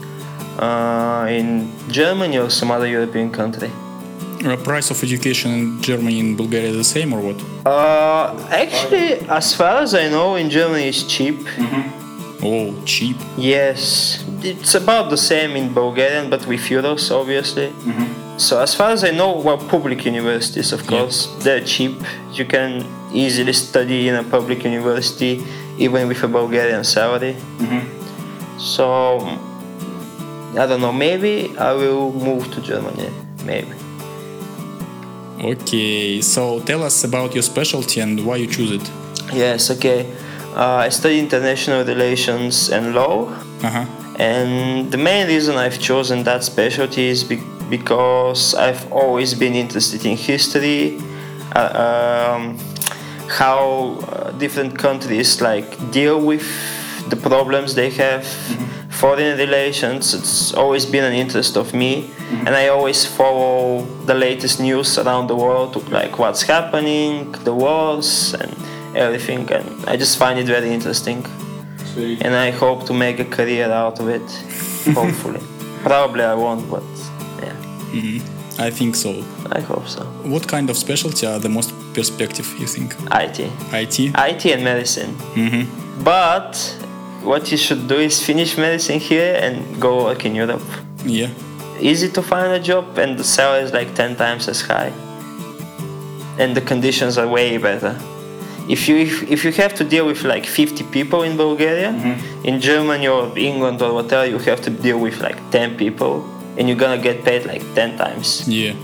uh, 0.59 1.27
in 1.29 1.71
Germany 1.89 2.39
or 2.39 2.51
some 2.51 2.71
other 2.71 2.87
European 2.87 3.31
country. 3.31 3.71
The 4.41 4.57
price 4.57 4.91
of 4.91 5.03
education 5.03 5.51
in 5.53 5.83
Germany 5.83 6.21
and 6.21 6.37
Bulgaria 6.37 6.73
the 6.73 6.85
same 6.85 7.13
or 7.13 7.21
what? 7.21 7.39
Uh, 7.67 8.39
actually, 8.51 9.15
as 9.29 9.55
far 9.55 9.83
as 9.83 9.95
I 9.95 10.09
know, 10.09 10.37
in 10.37 10.49
Germany 10.49 10.89
it's 10.89 11.03
cheap. 11.03 11.37
Oh, 12.41 12.73
cheap. 12.85 13.17
Yes, 13.37 14.25
it's 14.43 14.77
about 14.77 15.11
the 15.11 15.17
same 15.17 15.57
in 15.57 15.75
Bulgarian, 15.75 16.31
but 16.31 16.47
with 16.47 16.61
euros, 16.71 17.11
obviously. 17.11 17.73
So 18.37 18.61
as 18.61 18.73
far 18.77 18.91
as 18.91 19.03
I 19.03 19.11
know, 19.11 19.33
well, 19.41 19.59
public 19.59 20.05
universities, 20.05 20.73
of 20.73 20.87
course, 20.87 21.27
they're 21.43 21.65
cheap. 21.65 21.95
You 22.33 22.45
can 22.45 22.87
easily 23.13 23.53
study 23.53 24.07
in 24.09 24.15
a 24.15 24.23
public 24.23 24.63
university, 24.63 25.43
even 25.79 26.09
with 26.09 26.23
a 26.23 26.29
Bulgarian 26.29 26.85
salary. 26.85 27.37
So 28.59 29.21
I 30.57 30.67
don't 30.67 30.81
know. 30.81 30.93
Maybe 30.93 31.57
I 31.59 31.73
will 31.73 32.13
move 32.13 32.51
to 32.55 32.61
Germany. 32.61 33.11
Maybe. 33.45 33.73
Okay, 35.41 36.21
so 36.21 36.61
tell 36.61 36.83
us 36.83 37.05
about 37.05 37.33
your 37.33 37.43
specialty 37.43 38.01
and 38.01 38.27
why 38.27 38.37
you 38.37 38.49
choose 38.49 38.73
it. 38.73 38.91
Yes. 39.33 39.71
Okay. 39.71 40.01
Uh, 40.57 40.87
I 40.87 40.89
study 40.89 41.21
international 41.21 41.85
relations 41.85 42.71
and 42.71 42.95
law. 42.95 43.29
Uh-huh. 43.63 43.87
And 44.19 44.91
the 44.91 44.99
main 44.99 45.29
reason 45.29 45.55
I've 45.57 45.79
chosen 45.79 46.25
that 46.25 46.43
specialty 46.43 47.07
is 47.07 47.23
be- 47.23 47.41
because 47.71 48.57
I've 48.57 48.91
always 48.93 49.35
been 49.35 49.55
interested 49.55 50.05
in 50.05 50.17
history, 50.17 50.99
uh, 51.55 52.35
um, 52.35 52.59
how 53.29 53.99
uh, 54.09 54.28
different 54.39 54.79
countries 54.79 55.41
like 55.41 55.67
deal 55.91 56.21
with 56.21 56.47
the 57.11 57.17
problems 57.17 57.75
they 57.75 57.91
have, 57.91 58.23
mm-hmm. 58.23 58.91
foreign 58.91 59.39
relations. 59.39 60.15
It's 60.15 60.55
always 60.55 60.87
been 60.87 61.05
an 61.05 61.15
interest 61.15 61.57
of 61.57 61.75
me, 61.75 62.03
mm-hmm. 62.03 62.47
and 62.47 62.55
I 62.55 62.69
always 62.69 63.05
follow 63.05 63.83
the 64.07 64.15
latest 64.15 64.61
news 64.61 64.99
around 64.99 65.29
the 65.29 65.37
world, 65.37 65.91
like 65.91 66.19
what's 66.19 66.43
happening, 66.43 67.33
the 67.45 67.55
wars, 67.55 68.35
and 68.35 68.55
everything. 68.97 69.51
And 69.53 69.85
I 69.87 69.97
just 69.97 70.19
find 70.19 70.39
it 70.39 70.47
very 70.47 70.71
interesting 70.71 71.25
and 71.99 72.35
I 72.35 72.51
hope 72.51 72.87
to 72.87 72.95
make 72.95 73.19
a 73.19 73.25
career 73.25 73.71
out 73.71 74.01
of 74.01 74.09
it. 74.09 74.23
Hopefully, 74.95 75.41
probably 75.83 76.23
I 76.23 76.35
won't, 76.35 76.71
but 76.71 76.83
yeah, 77.43 77.57
mm-hmm. 77.93 78.38
I 78.59 78.71
think 78.71 78.97
so. 78.97 79.25
I 79.53 79.61
hope 79.61 79.87
so. 79.87 80.03
What 80.25 80.49
kind 80.49 80.69
of 80.71 80.77
specialty 80.77 81.27
are 81.27 81.39
the 81.39 81.49
most 81.49 81.73
perspective, 81.95 82.47
you 82.59 82.67
think? 82.67 82.95
IT, 83.13 83.39
IT? 83.73 83.99
IT 84.15 84.47
and 84.47 84.65
medicine. 84.65 85.15
Mm-hmm. 85.35 86.03
But 86.03 86.57
what 87.23 87.51
you 87.53 87.57
should 87.57 87.89
do 87.89 87.97
is 87.97 88.23
finish 88.23 88.57
medicine 88.57 88.99
here 88.99 89.39
and 89.41 89.81
go 89.81 90.05
work 90.05 90.25
in 90.25 90.35
Europe. 90.35 90.63
Yeah. 91.05 91.31
Easy 91.81 92.09
to 92.09 92.23
find 92.23 92.53
a 92.53 92.61
job, 92.61 92.99
and 92.99 93.17
the 93.17 93.25
salary 93.25 93.63
is 93.63 93.73
like 93.73 93.95
ten 93.95 94.17
times 94.17 94.49
as 94.49 94.61
high, 94.61 94.93
and 96.39 96.57
the 96.57 96.61
conditions 96.61 97.17
are 97.19 97.29
way 97.29 97.57
better. 97.59 97.97
If 98.69 98.89
you 98.89 98.97
if, 98.97 99.23
if 99.31 99.45
you 99.45 99.53
have 99.53 99.75
to 99.77 99.85
deal 99.85 100.05
with 100.05 100.25
like 100.25 100.45
50 100.45 100.85
people 100.85 101.23
in 101.23 101.37
Bulgaria, 101.37 101.91
in 102.45 102.61
Germany 102.61 103.07
or 103.09 103.33
England 103.39 103.81
or 103.81 103.95
whatever, 103.95 104.27
you 104.27 104.39
have 104.39 104.61
to 104.63 104.71
deal 104.71 104.99
with 104.99 105.21
like 105.21 105.39
10 105.51 105.77
people, 105.77 106.25
and 106.59 106.69
you're 106.69 106.77
gonna 106.79 107.01
get 107.01 107.25
paid 107.25 107.47
like 107.47 107.63
10 107.75 107.97
times. 107.97 108.47
Yeah. 108.49 108.75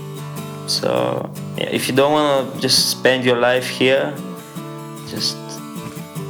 So 0.67 1.29
yeah, 1.57 1.69
if 1.69 1.87
you 1.87 1.95
don't 1.95 2.11
wanna 2.13 2.59
just 2.59 2.89
spend 2.89 3.23
your 3.23 3.37
life 3.37 3.67
here, 3.67 4.13
just 5.09 5.37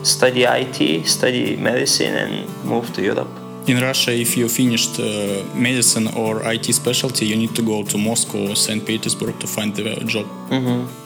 study 0.04 0.44
IT, 0.44 1.06
study 1.08 1.56
medicine, 1.56 2.14
and 2.16 2.66
move 2.66 2.92
to 2.94 3.02
Europe. 3.02 3.30
In 3.68 3.82
Russia, 3.82 4.12
if 4.12 4.38
you 4.38 4.48
finished 4.48 5.00
uh, 5.00 5.44
medicine 5.56 6.08
or 6.16 6.42
IT 6.54 6.66
specialty, 6.74 7.26
you 7.26 7.36
need 7.36 7.56
to 7.56 7.64
go 7.64 7.84
to 7.84 7.98
Moscow 7.98 8.50
or 8.52 8.56
St. 8.56 8.86
Petersburg 8.86 9.40
to 9.40 9.48
find 9.48 9.76
the 9.76 9.96
job. 10.06 10.28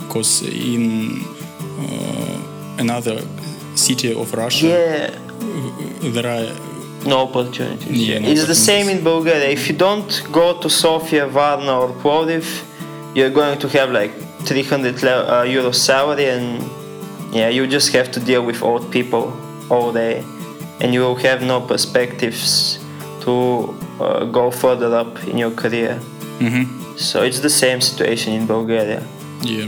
Because 0.01 0.41
in 0.41 1.22
uh, 1.79 2.79
another 2.79 3.22
city 3.75 4.13
of 4.13 4.34
Russia, 4.34 4.67
Yeah, 4.67 6.12
there 6.12 6.27
are 6.27 6.48
no 7.06 7.20
opportunities. 7.27 8.08
Yeah, 8.08 8.20
no 8.20 8.29
it's 8.29 8.46
the 8.48 8.56
same 8.56 8.89
in 8.89 9.03
Bulgaria. 9.03 9.50
If 9.50 9.70
you 9.70 9.75
don't 9.75 10.12
go 10.32 10.60
to 10.62 10.70
Sofia, 10.70 11.27
Varna, 11.27 11.79
or 11.79 11.89
Plovdiv, 12.01 12.46
you're 13.15 13.29
going 13.41 13.58
to 13.60 13.68
have 13.70 13.91
like 13.91 14.12
300 14.46 15.03
le- 15.03 15.39
uh, 15.39 15.44
euro 15.44 15.72
salary, 15.72 16.25
and 16.25 16.63
yeah, 17.34 17.50
you 17.50 17.68
just 17.68 17.91
have 17.94 18.12
to 18.12 18.20
deal 18.20 18.44
with 18.46 18.62
old 18.62 18.91
people 18.91 19.34
all 19.70 19.91
day, 19.91 20.24
and 20.82 20.94
you 20.94 21.01
will 21.01 21.15
have 21.15 21.41
no 21.41 21.60
perspectives 21.62 22.79
to 23.22 23.74
uh, 24.00 24.25
go 24.25 24.50
further 24.51 24.96
up 24.96 25.12
in 25.27 25.38
your 25.38 25.51
career. 25.51 26.00
Mhm. 26.39 26.65
So 26.98 27.24
it's 27.24 27.39
the 27.39 27.50
same 27.50 27.79
situation 27.82 28.34
in 28.34 28.46
Bulgaria. 28.46 29.01
Yeah. 29.41 29.68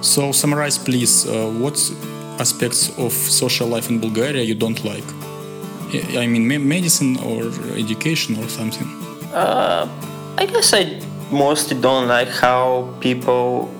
So 0.00 0.32
summarize, 0.32 0.78
please. 0.78 1.26
Uh, 1.26 1.48
what 1.62 1.76
aspects 2.38 2.90
of 2.98 3.12
social 3.12 3.68
life 3.68 3.90
in 3.90 3.98
Bulgaria 4.00 4.42
you 4.42 4.54
don't 4.54 4.82
like? 4.84 5.04
I 5.94 6.22
I 6.22 6.26
mean, 6.26 6.46
medicine 6.68 7.16
or 7.18 7.42
education 7.76 8.36
or 8.42 8.48
something. 8.48 8.86
Uh, 9.32 9.88
I 10.36 10.46
guess 10.46 10.72
I 10.72 11.00
mostly 11.30 11.80
don't 11.80 12.08
like 12.08 12.28
how 12.28 12.92
people 13.00 13.70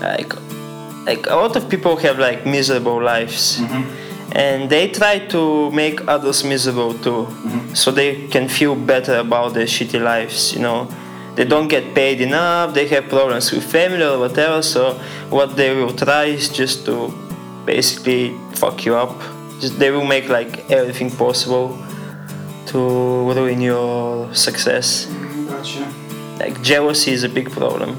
like 0.00 0.32
like 1.06 1.26
a 1.26 1.36
lot 1.36 1.56
of 1.56 1.68
people 1.68 1.96
have 1.96 2.18
like 2.18 2.44
miserable 2.46 3.02
lives. 3.02 3.60
And 4.32 4.68
they 4.68 4.88
try 4.88 5.20
to 5.34 5.70
make 5.70 6.06
others 6.06 6.44
miserable 6.44 6.92
too. 6.98 7.26
So 7.74 7.90
they 7.90 8.28
can 8.28 8.46
feel 8.48 8.74
better 8.74 9.16
about 9.16 9.54
their 9.54 9.66
shitty 9.66 10.00
lives 10.02 10.52
you 10.54 10.60
know? 10.60 10.88
They 11.34 11.44
don't 11.44 11.68
get 11.68 11.94
paid 11.94 12.20
enough 12.20 12.74
they 12.74 12.88
have 12.88 13.08
problems 13.08 13.52
with 13.52 13.64
family 13.64 14.02
or 14.02 14.18
whatever 14.18 14.60
so 14.60 14.94
what 15.30 15.54
they 15.56 15.72
will 15.72 15.94
try 15.94 16.24
is 16.24 16.48
just 16.48 16.84
to 16.86 17.12
basically 17.64 18.34
fuck 18.54 18.84
you 18.84 18.96
up 18.96 19.14
just 19.60 19.78
they 19.78 19.90
will 19.90 20.04
make 20.06 20.28
like 20.28 20.52
everything 20.70 21.10
possible 21.10 21.66
to 22.66 22.78
ruin 23.36 23.60
your 23.60 24.32
success 24.34 25.06
Gotcha. 25.48 25.84
like 26.38 26.54
jealousy 26.62 27.12
is 27.12 27.22
a 27.24 27.28
big 27.28 27.50
problem 27.50 27.90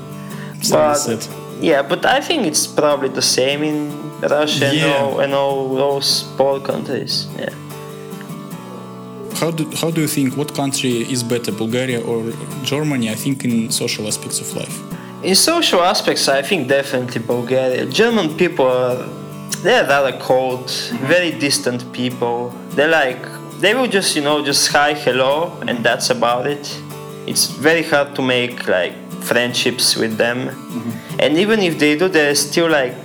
Sounds 0.61 1.07
but, 1.07 1.29
yeah 1.61 1.81
but 1.81 2.05
i 2.05 2.19
think 2.21 2.45
it's 2.45 2.65
probably 2.67 3.09
the 3.09 3.21
same 3.21 3.63
in 3.63 3.77
russia 4.21 4.65
and, 4.67 4.83
all, 4.93 5.19
and 5.19 5.33
all 5.33 5.73
those 5.75 6.23
poor 6.37 6.59
countries 6.71 7.27
yeah 7.37 7.53
How 9.41 9.51
do, 9.51 9.63
how 9.81 9.89
do 9.95 10.01
you 10.01 10.07
think 10.17 10.35
what 10.35 10.49
country 10.53 10.93
is 11.13 11.23
better, 11.23 11.51
Bulgaria 11.63 11.99
or 12.09 12.17
Germany? 12.71 13.05
I 13.15 13.15
think 13.23 13.45
in 13.45 13.71
social 13.71 14.03
aspects 14.11 14.37
of 14.43 14.47
life. 14.61 14.75
in 15.29 15.35
social 15.35 15.81
aspects 15.93 16.23
i 16.39 16.41
think 16.49 16.67
definitely 16.67 17.21
bulgaria 17.35 17.85
german 17.99 18.27
people 18.43 18.65
are 18.65 18.97
they're 19.63 19.85
rather 19.87 20.17
cold 20.19 20.69
very 21.13 21.31
distant 21.31 21.91
people. 21.93 22.49
They're 22.75 22.87
like 22.89 23.21
they 23.59 23.73
will 23.73 23.87
just 23.87 24.15
you 24.15 24.21
know 24.21 24.43
just 24.43 24.67
hi 24.71 24.93
hello 24.93 25.59
and 25.67 25.83
that's 25.83 26.09
about 26.09 26.47
it. 26.47 26.65
It's 27.27 27.47
very 27.47 27.83
hard 27.83 28.15
to 28.15 28.21
make 28.21 28.67
like 28.67 28.93
friendships 29.21 29.95
with 29.95 30.17
them. 30.17 30.47
Mm-hmm. 30.47 31.19
And 31.19 31.37
even 31.37 31.59
if 31.59 31.77
they 31.77 31.97
do 31.97 32.07
they're 32.07 32.35
still 32.35 32.69
like 32.69 32.95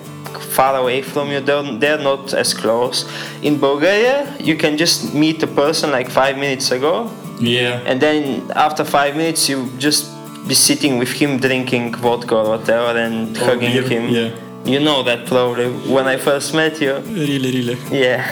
far 0.54 0.76
away 0.76 1.02
from 1.02 1.30
you. 1.30 1.40
They're, 1.40 1.62
they're 1.78 1.99
not 1.99 2.32
as 2.34 2.54
close. 2.54 3.04
In 3.42 3.58
bulgaria 3.58 4.37
you 4.38 4.56
can 4.56 4.76
just 4.76 5.14
meet 5.14 5.42
a 5.42 5.46
person 5.46 5.90
like 5.90 6.08
five 6.11 6.37
minutes 6.38 6.70
ago. 6.70 7.11
Yeah. 7.40 7.82
and 7.84 8.00
then 8.00 8.49
after 8.54 8.84
five 8.84 9.16
minutes 9.16 9.49
you 9.49 9.68
just 9.76 10.06
be 10.46 10.54
sitting 10.54 10.99
with 10.99 11.11
him 11.20 11.38
drinking 11.38 11.96
vodka 11.96 12.37
or 12.37 12.49
whatever 12.50 12.96
and 12.99 13.37
hugging 13.37 13.73
him. 13.73 14.08
yeah. 14.08 14.30
You 14.64 14.80
know 14.80 15.02
that 15.02 15.26
probably 15.26 15.68
when 15.94 16.06
i 16.06 16.16
first 16.16 16.54
met 16.54 16.80
you 16.80 16.94
Really, 17.26 17.50
really. 17.59 17.76
yeah 17.90 18.25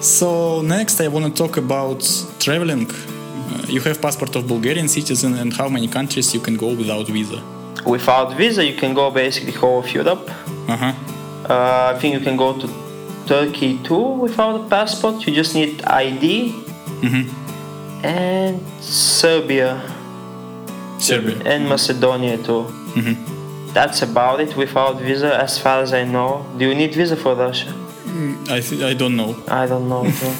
So 0.00 0.62
next, 0.62 1.00
I 1.00 1.08
want 1.08 1.24
to 1.26 1.32
talk 1.42 1.56
about 1.56 2.00
traveling. 2.38 2.84
Uh, 2.86 3.74
you 3.74 3.80
have 3.86 3.96
passport 4.06 4.36
of 4.36 4.42
Bulgarian 4.46 4.88
citizen, 4.88 5.30
and 5.40 5.50
how 5.60 5.68
many 5.76 5.88
countries 5.88 6.26
you 6.34 6.40
can 6.46 6.56
go 6.64 6.68
without 6.82 7.06
visa? 7.16 7.40
without 7.94 8.28
visa 8.40 8.62
you 8.70 8.76
can 8.82 8.92
go 8.94 9.04
basically 9.10 9.52
whole 9.60 9.78
of 9.84 9.88
europe 9.98 10.24
Uh 10.68 10.76
huh. 10.82 10.92
uh, 11.52 11.92
i 11.92 11.94
think 12.00 12.10
you 12.16 12.22
can 12.28 12.36
go 12.44 12.48
to 12.62 12.66
turkey 13.32 13.72
too 13.88 14.06
without 14.26 14.54
a 14.60 14.64
passport 14.76 15.14
you 15.26 15.32
just 15.42 15.52
need 15.58 15.72
id 16.06 16.24
and 18.02 18.54
serbia 18.80 19.70
Serbia. 20.98 21.36
and 21.52 21.60
macedonia 21.72 22.36
too 22.48 22.62
That's 23.78 24.00
about 24.10 24.38
it 24.44 24.50
without 24.62 24.94
visa, 25.08 25.30
as 25.46 25.52
far 25.64 25.76
as 25.84 25.90
I 26.00 26.04
know. 26.14 26.30
Do 26.58 26.62
you 26.68 26.74
need 26.82 26.92
visa 27.00 27.16
for 27.24 27.32
Russia? 27.46 27.70
Hmm, 28.08 28.32
I 28.56 28.60
th- 28.66 28.82
I 28.90 28.94
don't 29.02 29.16
know. 29.20 29.32
I 29.62 29.64
don't 29.72 29.86
know. 29.92 30.04
too. 30.20 30.32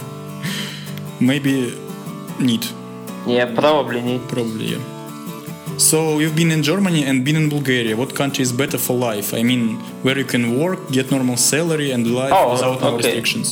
Maybe 1.31 1.53
need. 2.49 2.65
yeah, 3.27 3.47
probably 3.63 4.01
need. 4.09 4.23
Probably. 4.35 4.67
Yeah. 4.75 4.83
So 5.89 6.19
you've 6.21 6.37
been 6.43 6.51
in 6.57 6.63
Germany 6.63 7.05
and 7.09 7.25
been 7.29 7.37
in 7.43 7.49
Bulgaria. 7.57 7.95
What 8.03 8.15
country 8.15 8.43
is 8.49 8.53
better 8.63 8.79
for 8.87 8.95
life? 9.11 9.29
I 9.41 9.43
mean, 9.51 9.63
where 10.05 10.17
you 10.23 10.25
can 10.35 10.45
work, 10.63 10.81
get 10.91 11.11
normal 11.17 11.37
salary, 11.37 11.91
and 11.95 12.03
live 12.19 12.33
Oh, 12.39 12.53
without 12.55 12.81
no 12.81 12.89
okay. 12.89 12.97
restrictions. 13.03 13.49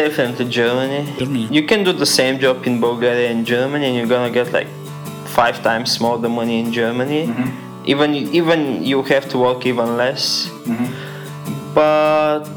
Definitely 0.00 0.46
Germany. 0.60 1.02
Germany. 1.18 1.46
You 1.56 1.62
can 1.70 1.80
do 1.88 1.92
the 2.04 2.10
same 2.20 2.34
job 2.44 2.56
in 2.68 2.74
Bulgaria 2.88 3.28
and 3.32 3.40
Germany, 3.54 3.84
and 3.88 3.94
you're 3.96 4.12
gonna 4.16 4.30
get 4.40 4.52
like 4.58 4.68
five 5.38 5.56
times 5.68 5.90
more 6.04 6.16
the 6.26 6.32
money 6.40 6.56
in 6.64 6.68
Germany. 6.72 7.22
Mm-hmm. 7.26 7.63
Even 7.86 8.14
even 8.14 8.82
you 8.82 9.02
have 9.02 9.28
to 9.30 9.38
work 9.38 9.66
even 9.66 9.96
less. 9.96 10.48
Mm-hmm. 10.64 11.74
But 11.74 12.48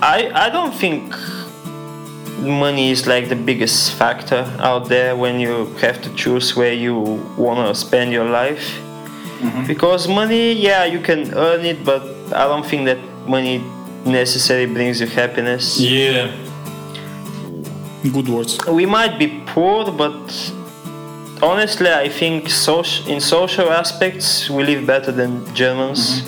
I 0.00 0.30
I 0.34 0.50
don't 0.50 0.74
think 0.74 1.14
money 2.40 2.90
is 2.90 3.06
like 3.06 3.28
the 3.28 3.36
biggest 3.36 3.92
factor 3.92 4.44
out 4.58 4.88
there 4.88 5.16
when 5.16 5.40
you 5.40 5.66
have 5.80 6.02
to 6.02 6.14
choose 6.14 6.56
where 6.56 6.72
you 6.72 7.20
wanna 7.36 7.74
spend 7.74 8.12
your 8.12 8.28
life. 8.28 8.80
Mm-hmm. 9.40 9.66
Because 9.66 10.08
money, 10.08 10.52
yeah, 10.52 10.84
you 10.84 11.00
can 11.00 11.32
earn 11.34 11.64
it, 11.64 11.84
but 11.84 12.02
I 12.32 12.48
don't 12.48 12.64
think 12.64 12.86
that 12.86 12.98
money 13.26 13.62
necessarily 14.04 14.72
brings 14.72 15.00
you 15.00 15.06
happiness. 15.06 15.80
Yeah. 15.80 16.32
Good 18.12 18.28
words. 18.28 18.58
We 18.66 18.86
might 18.86 19.18
be 19.18 19.42
poor, 19.46 19.90
but 19.90 20.20
honestly, 21.44 21.90
I 21.90 22.08
think 22.08 22.44
soci- 22.48 23.06
in 23.08 23.20
social 23.20 23.70
aspects 23.70 24.48
we 24.50 24.64
live 24.64 24.86
better 24.86 25.12
than 25.12 25.32
Germans. 25.54 26.22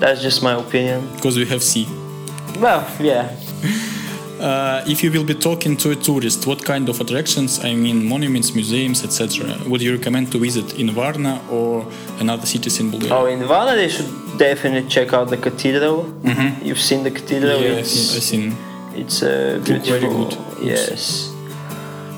That's 0.00 0.22
just 0.22 0.42
my 0.42 0.54
opinion. 0.54 1.08
Because 1.16 1.36
we 1.36 1.46
have 1.46 1.62
sea. 1.62 1.86
Well, 2.60 2.86
yeah. 3.00 3.34
Uh, 4.36 4.84
if 4.86 5.02
you 5.02 5.10
will 5.10 5.24
be 5.24 5.32
talking 5.34 5.74
to 5.78 5.90
a 5.92 5.96
tourist, 5.96 6.46
what 6.46 6.62
kind 6.62 6.90
of 6.90 7.00
attractions, 7.00 7.64
I 7.64 7.74
mean 7.74 8.06
monuments, 8.06 8.54
museums, 8.54 9.02
etc., 9.02 9.56
would 9.66 9.80
you 9.80 9.92
recommend 9.96 10.30
to 10.32 10.38
visit 10.38 10.78
in 10.78 10.90
Varna 10.90 11.40
or 11.50 11.86
another 12.20 12.44
cities 12.44 12.78
in 12.78 12.90
Bulgaria? 12.90 13.14
Oh, 13.14 13.24
in 13.24 13.42
Varna, 13.44 13.74
they 13.74 13.88
should 13.88 14.10
definitely 14.36 14.90
check 14.90 15.14
out 15.14 15.30
the 15.30 15.38
cathedral. 15.38 16.12
You've 16.62 16.82
seen 16.82 17.02
the 17.02 17.10
cathedral? 17.10 17.62
yeah, 17.62 17.70
I've 17.72 17.78
it's, 17.78 17.90
seen, 17.90 18.16
I've 18.16 18.22
seen. 18.22 18.56
it's 18.94 19.22
uh, 19.22 19.58
very 19.62 19.80
beautiful. 19.80 20.28
good. 20.28 20.36
Yes. 20.62 21.32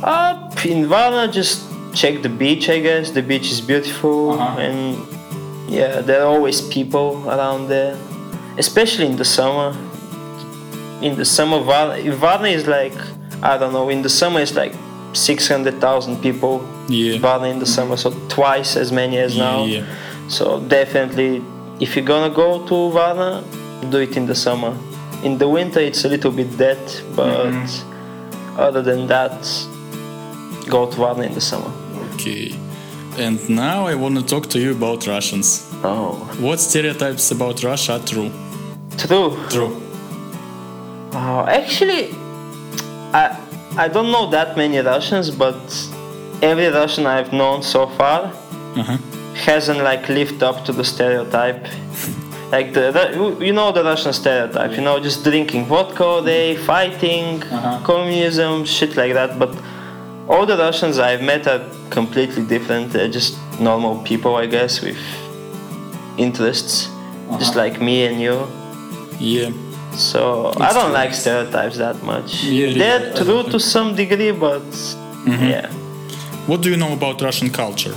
Up 0.03 0.67
in 0.67 0.89
Varna, 0.89 1.31
just 1.31 1.68
check 1.95 2.23
the 2.23 2.29
beach. 2.29 2.69
I 2.69 2.81
guess 2.81 3.11
the 3.11 3.23
beach 3.23 3.51
is 3.51 3.61
beautiful, 3.61 4.33
Uh-huh. 4.33 4.59
and 4.61 4.97
yeah, 5.69 6.01
there 6.01 6.23
are 6.23 6.27
always 6.35 6.61
people 6.61 7.23
around 7.29 7.69
there, 7.69 7.97
especially 8.59 9.07
in 9.07 9.17
the 9.17 9.25
summer. 9.25 9.77
In 11.03 11.17
the 11.17 11.25
summer, 11.25 11.61
Varna, 11.61 12.11
Varna 12.13 12.49
is 12.49 12.67
like 12.67 12.95
I 13.43 13.57
don't 13.57 13.73
know. 13.73 13.89
In 13.89 14.03
the 14.03 14.09
summer, 14.09 14.41
it's 14.41 14.55
like 14.55 14.75
six 15.13 15.47
hundred 15.49 15.81
thousand 15.81 16.21
people. 16.23 16.61
Yeah. 16.89 17.19
Varna 17.19 17.47
in 17.49 17.59
the 17.59 17.67
summer, 17.67 17.97
so 17.97 18.11
twice 18.29 18.77
as 18.77 18.91
many 18.91 19.19
as 19.19 19.35
Yeah, 19.37 19.45
now. 19.45 19.65
yeah. 19.65 19.85
So 20.29 20.61
definitely, 20.61 21.43
if 21.81 21.95
you're 21.95 22.05
gonna 22.05 22.35
go 22.35 22.67
to 22.67 22.91
Varna, 22.91 23.45
do 23.91 23.99
it 23.99 24.17
in 24.17 24.27
the 24.27 24.35
summer. 24.35 24.75
In 25.23 25.39
the 25.39 25.49
winter, 25.49 25.81
it's 25.81 26.05
a 26.05 26.09
little 26.09 26.31
bit 26.33 26.57
dead, 26.59 26.79
but 27.15 27.53
other 28.57 28.83
than 28.83 29.07
that, 29.07 29.39
go 30.69 30.87
to 30.91 30.97
Varna 30.97 31.23
in 31.25 31.35
the 31.35 31.41
summer. 31.41 31.71
Okay. 32.15 32.55
And 33.19 33.39
now 33.49 33.87
I 33.87 33.95
want 33.95 34.15
to 34.17 34.23
talk 34.25 34.49
to 34.51 34.59
you 34.61 34.73
about 34.73 35.07
Russians. 35.07 35.67
Oh, 35.83 36.13
What 36.41 36.61
stereotypes 36.61 37.31
about 37.31 37.63
Russia 37.65 37.93
are 37.95 38.05
true? 38.07 38.31
true. 38.97 39.31
True. 39.51 39.73
Oh, 41.13 41.45
actually, 41.49 42.11
I 43.13 43.37
I 43.77 43.89
don't 43.89 44.11
know 44.13 44.27
that 44.31 44.57
many 44.57 44.79
Russians, 44.79 45.31
but 45.31 45.61
every 46.43 46.69
Russian 46.69 47.07
I've 47.07 47.33
known 47.33 47.63
so 47.63 47.87
far 47.99 48.21
Uh-huh. 48.77 48.97
hasn't 49.47 49.81
like 49.91 50.09
lived 50.09 50.43
up 50.43 50.65
to 50.67 50.73
the 50.73 50.85
stereotype. 50.85 51.67
Like 52.51 52.73
the, 52.73 52.87
you 53.47 53.53
know 53.53 53.73
the 53.73 53.85
Russian 53.85 54.15
stereotype, 54.15 54.73
you 54.77 54.81
know, 54.81 54.99
just 54.99 55.23
drinking 55.23 55.67
vodka 55.67 56.03
all 56.03 56.23
day, 56.23 56.57
fighting, 56.57 57.43
Uh-huh. 57.43 57.79
communism, 57.85 58.65
shit 58.65 58.97
like 58.97 59.13
that. 59.13 59.39
But 59.39 59.51
all 60.30 60.46
the 60.46 60.58
Russians 60.58 60.98
I've 61.00 61.22
met 61.22 61.48
are 61.48 61.62
completely 61.90 62.44
different. 62.44 62.92
They're 62.94 63.10
just 63.12 63.36
normal 63.60 63.98
people, 64.04 64.36
I 64.36 64.46
guess, 64.48 64.82
with 64.82 64.98
interests, 66.18 66.90
just 67.40 67.52
Uh-huh. 67.56 67.64
like 67.64 67.82
me 67.82 68.06
and 68.08 68.20
you. 68.22 68.38
Yeah. 69.20 69.52
So 69.96 70.20
I 70.60 70.66
It's 70.66 70.74
don't 70.74 70.86
true. 70.86 71.02
like 71.02 71.14
stereotypes 71.14 71.78
that 71.78 71.98
much. 72.04 72.44
Yeah, 72.44 72.74
They're 72.82 73.06
yeah. 73.08 73.24
true 73.24 73.44
to 73.52 73.60
some 73.60 73.96
degree, 73.96 74.32
but 74.32 74.64
Mm-hmm. 75.26 75.48
yeah. 75.54 75.68
What 76.48 76.62
do 76.64 76.70
you 76.70 76.78
know 76.78 76.92
about 76.94 77.22
Russian 77.22 77.50
culture? 77.50 77.96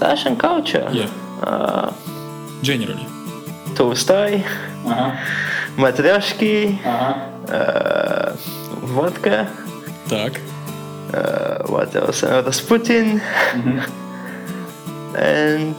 Russian 0.00 0.36
culture. 0.36 0.88
Yeah. 0.92 1.10
Uh, 1.42 1.90
Generally. 2.62 3.06
Tolstoy, 3.74 4.42
Uh-huh. 4.86 5.10
Matryoshki, 5.76 6.78
Uh-huh. 6.84 7.14
uh, 7.56 8.32
vodka. 8.94 9.46
Так. 10.08 10.32
Uh, 11.13 11.63
what 11.67 11.95
else? 11.95 12.23
Uh, 12.23 12.41
Rasputin. 12.45 13.19
Mm-hmm. 13.19 13.79
and 15.15 15.75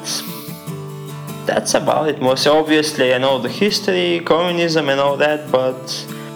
that's 1.46 1.74
about 1.74 2.08
it. 2.08 2.20
Most 2.22 2.46
obviously, 2.46 3.12
I 3.14 3.18
know 3.18 3.38
the 3.38 3.48
history, 3.48 4.20
communism, 4.24 4.88
and 4.88 5.00
all 5.00 5.16
that, 5.18 5.50
but 5.50 5.82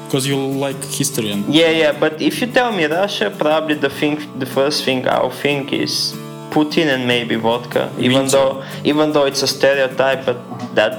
Because 0.07 0.27
you 0.27 0.37
like 0.37 0.83
history 0.85 1.31
and 1.31 1.43
yeah, 1.53 1.71
yeah. 1.71 1.93
But 1.99 2.21
if 2.21 2.41
you 2.41 2.47
tell 2.47 2.73
me 2.73 2.85
Russia, 2.87 3.31
probably 3.31 3.75
the 3.75 3.91
thing, 3.91 4.17
the 4.39 4.47
first 4.47 4.85
thing 4.85 5.07
I'll 5.09 5.31
think 5.31 5.73
is 5.73 6.15
Putin 6.51 6.87
and 6.95 7.07
maybe 7.07 7.37
vodka. 7.37 7.93
Even 7.99 8.27
though, 8.29 8.65
even 8.85 9.13
though 9.13 9.27
it's 9.27 9.43
a 9.43 9.47
stereotype, 9.47 10.25
but 10.25 10.39
that 10.75 10.93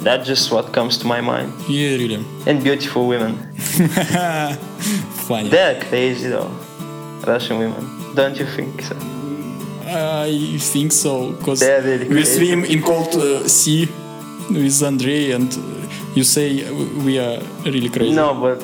that's 0.00 0.26
just 0.26 0.50
what 0.52 0.72
comes 0.72 0.98
to 0.98 1.06
my 1.06 1.20
mind. 1.20 1.52
yeah, 1.68 1.96
really. 1.96 2.24
And 2.46 2.62
beautiful 2.62 3.06
women. 3.08 3.34
Funny. 5.28 5.48
They're 5.48 5.80
crazy 5.88 6.28
though, 6.28 6.50
Russian 7.26 7.58
women. 7.58 8.14
Don't 8.14 8.36
you 8.36 8.46
think 8.46 8.82
so? 8.82 8.96
I 9.88 10.58
think 10.58 10.92
so, 10.92 11.32
because 11.32 11.60
we 11.60 12.24
swim 12.24 12.64
in 12.64 12.82
cold 12.82 13.14
uh, 13.14 13.46
sea 13.46 13.88
with 14.50 14.82
Andrei, 14.82 15.30
and 15.32 15.52
uh, 15.52 15.86
you 16.14 16.24
say 16.24 16.70
we 17.04 17.18
are 17.18 17.40
really 17.64 17.88
crazy. 17.88 18.14
No, 18.14 18.34
but 18.34 18.62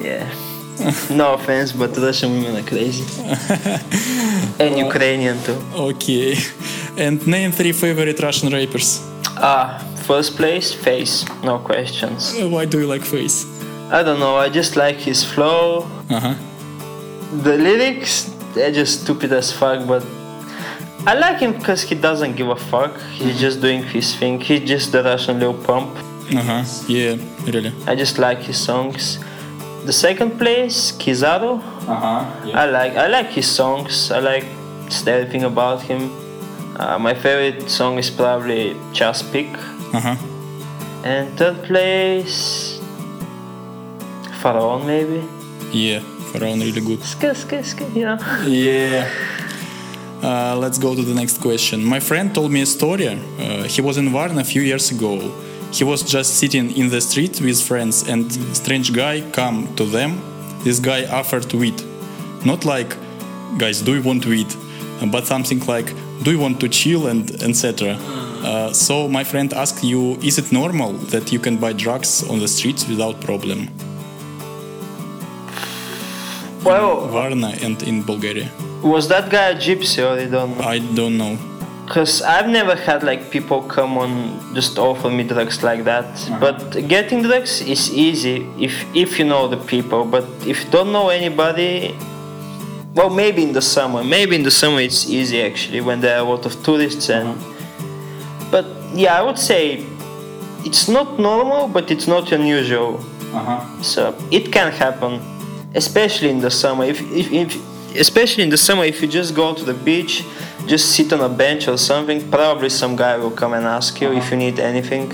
yeah. 0.00 0.28
no 1.10 1.34
offense, 1.34 1.72
but 1.72 1.96
Russian 1.96 2.32
women 2.32 2.56
are 2.56 2.68
crazy. 2.68 3.04
and 4.60 4.78
Ukrainian 4.78 5.42
too. 5.42 5.58
Okay. 5.74 6.36
And 6.96 7.26
name 7.26 7.50
three 7.50 7.72
favorite 7.72 8.20
Russian 8.20 8.52
rappers. 8.52 9.02
Ah, 9.38 9.82
first 10.06 10.36
place, 10.36 10.72
Face, 10.72 11.24
no 11.42 11.58
questions. 11.58 12.34
Uh, 12.38 12.48
Why 12.48 12.64
do 12.66 12.78
you 12.78 12.86
like 12.86 13.02
Face? 13.02 13.46
I 13.90 14.02
don't 14.02 14.20
know, 14.20 14.36
I 14.36 14.48
just 14.48 14.76
like 14.76 14.96
his 14.96 15.24
flow. 15.24 15.86
Uh 16.10 16.20
huh. 16.20 16.34
The 17.32 17.56
lyrics, 17.56 18.30
they're 18.54 18.72
just 18.72 19.02
stupid 19.02 19.32
as 19.32 19.52
fuck, 19.52 19.86
but 19.86 20.04
I 21.06 21.14
like 21.14 21.38
him 21.38 21.52
because 21.52 21.82
he 21.82 21.94
doesn't 21.94 22.36
give 22.36 22.48
a 22.48 22.56
fuck. 22.56 23.00
He's 23.12 23.38
just 23.38 23.60
doing 23.60 23.82
his 23.82 24.14
thing. 24.14 24.40
He's 24.40 24.66
just 24.68 24.92
the 24.92 25.02
Russian 25.02 25.38
Lil 25.40 25.54
Pump. 25.54 25.96
Uh 26.34 26.42
huh. 26.42 26.64
Yeah, 26.88 27.16
really. 27.44 27.72
I 27.86 27.94
just 27.94 28.18
like 28.18 28.38
his 28.38 28.58
songs. 28.58 29.18
The 29.84 29.92
second 29.92 30.38
place, 30.38 30.90
Kizaru. 30.92 31.58
Uh 31.86 31.94
huh. 31.94 32.50
I 32.54 32.66
like 32.66 32.96
I 32.96 33.06
like 33.06 33.28
his 33.28 33.46
songs. 33.46 34.10
I 34.10 34.18
like 34.18 34.44
everything 35.06 35.44
about 35.44 35.82
him. 35.82 36.10
Uh, 36.76 36.98
my 36.98 37.14
favorite 37.14 37.70
song 37.70 37.98
is 37.98 38.10
probably 38.10 38.76
Just 38.92 39.30
Pick. 39.32 39.46
Uh 39.94 40.00
huh. 40.00 40.16
And 41.04 41.38
third 41.38 41.62
place, 41.62 42.80
Pharaoh 44.42 44.78
maybe. 44.82 45.22
Yeah, 45.72 46.00
Pharaoh 46.38 46.54
really 46.54 46.80
good. 46.80 47.00
You. 48.44 48.52
Yeah. 48.52 49.10
Uh, 50.22 50.56
let's 50.56 50.78
go 50.78 50.94
to 50.94 51.02
the 51.02 51.14
next 51.14 51.40
question. 51.40 51.82
My 51.82 52.00
friend 52.00 52.34
told 52.34 52.50
me 52.52 52.60
a 52.62 52.66
story. 52.66 53.08
Uh, 53.08 53.62
he 53.64 53.80
was 53.80 53.96
in 53.96 54.10
Varna 54.10 54.40
a 54.40 54.44
few 54.44 54.62
years 54.62 54.90
ago. 54.90 55.18
He 55.72 55.84
was 55.84 56.02
just 56.02 56.34
sitting 56.34 56.76
in 56.76 56.90
the 56.90 57.00
street 57.00 57.40
with 57.40 57.60
friends, 57.62 58.08
and 58.08 58.30
strange 58.54 58.92
guy 58.92 59.22
come 59.32 59.74
to 59.76 59.84
them. 59.84 60.20
This 60.62 60.78
guy 60.78 61.06
offered 61.06 61.52
weed, 61.52 61.80
not 62.44 62.64
like, 62.64 62.96
guys, 63.58 63.80
do 63.80 63.94
you 63.94 64.02
want 64.02 64.26
weed, 64.26 64.52
but 65.10 65.26
something 65.26 65.60
like, 65.66 65.88
do 66.22 66.32
you 66.32 66.38
want 66.38 66.60
to 66.60 66.68
chill 66.68 67.06
and 67.06 67.30
etc. 67.42 67.96
Uh, 68.42 68.72
so 68.72 69.08
my 69.08 69.24
friend 69.24 69.52
asked 69.54 69.84
you, 69.84 70.16
is 70.22 70.38
it 70.38 70.52
normal 70.52 70.92
that 71.12 71.32
you 71.32 71.38
can 71.38 71.56
buy 71.56 71.72
drugs 71.72 72.28
on 72.28 72.38
the 72.40 72.48
streets 72.48 72.88
without 72.88 73.20
problem? 73.20 73.68
Well, 76.66 77.06
Varna 77.06 77.50
and 77.62 77.80
in 77.82 78.02
Bulgaria. 78.02 78.50
was 78.82 79.08
that 79.08 79.30
guy 79.30 79.50
a 79.50 79.54
gypsy 79.54 79.98
or 80.06 80.20
you 80.20 80.28
don't 80.28 80.52
know? 80.56 80.64
I 80.64 80.78
don't 80.98 81.16
know. 81.16 81.38
Because 81.86 82.22
I've 82.22 82.48
never 82.48 82.74
had 82.74 83.04
like 83.04 83.30
people 83.30 83.62
come 83.62 83.96
on 83.96 84.10
just 84.54 84.76
offer 84.78 85.08
me 85.08 85.22
drugs 85.22 85.62
like 85.62 85.84
that. 85.84 86.04
Uh-huh. 86.04 86.40
But 86.40 86.88
getting 86.88 87.22
drugs 87.22 87.60
is 87.74 87.82
easy 88.06 88.38
if 88.58 88.74
if 88.94 89.18
you 89.18 89.24
know 89.32 89.46
the 89.54 89.60
people. 89.74 90.04
But 90.04 90.24
if 90.52 90.64
you 90.64 90.70
don't 90.70 90.90
know 90.96 91.08
anybody, 91.20 91.94
well, 92.94 93.10
maybe 93.10 93.40
in 93.48 93.52
the 93.52 93.62
summer. 93.62 94.02
Maybe 94.02 94.34
in 94.34 94.42
the 94.42 94.50
summer 94.62 94.80
it's 94.80 95.08
easy 95.08 95.38
actually 95.42 95.80
when 95.80 96.00
there 96.00 96.16
are 96.18 96.24
a 96.26 96.28
lot 96.28 96.46
of 96.46 96.52
tourists 96.64 97.08
and. 97.08 97.28
Uh-huh. 97.28 97.52
But 98.50 98.66
yeah, 98.94 99.18
I 99.20 99.22
would 99.22 99.38
say 99.38 99.84
it's 100.64 100.88
not 100.88 101.18
normal, 101.18 101.68
but 101.68 101.90
it's 101.92 102.08
not 102.08 102.32
unusual. 102.32 102.98
Uh-huh. 103.32 103.82
So 103.82 104.00
it 104.30 104.50
can 104.52 104.72
happen, 104.72 105.20
especially 105.76 106.30
in 106.30 106.40
the 106.40 106.50
summer. 106.50 106.84
If, 106.84 107.00
if, 107.12 107.30
if 107.32 107.98
especially 107.98 108.42
in 108.44 108.50
the 108.50 108.56
summer, 108.56 108.84
if 108.84 109.00
you 109.02 109.08
just 109.08 109.34
go 109.34 109.54
to 109.54 109.64
the 109.64 109.74
beach, 109.74 110.24
just 110.66 110.96
sit 110.96 111.12
on 111.12 111.20
a 111.20 111.28
bench 111.28 111.68
or 111.68 111.76
something, 111.76 112.28
probably 112.30 112.70
some 112.70 112.96
guy 112.96 113.16
will 113.16 113.30
come 113.30 113.52
and 113.52 113.64
ask 113.64 114.00
you 114.00 114.12
if 114.12 114.30
you 114.30 114.36
need 114.36 114.58
anything. 114.58 115.12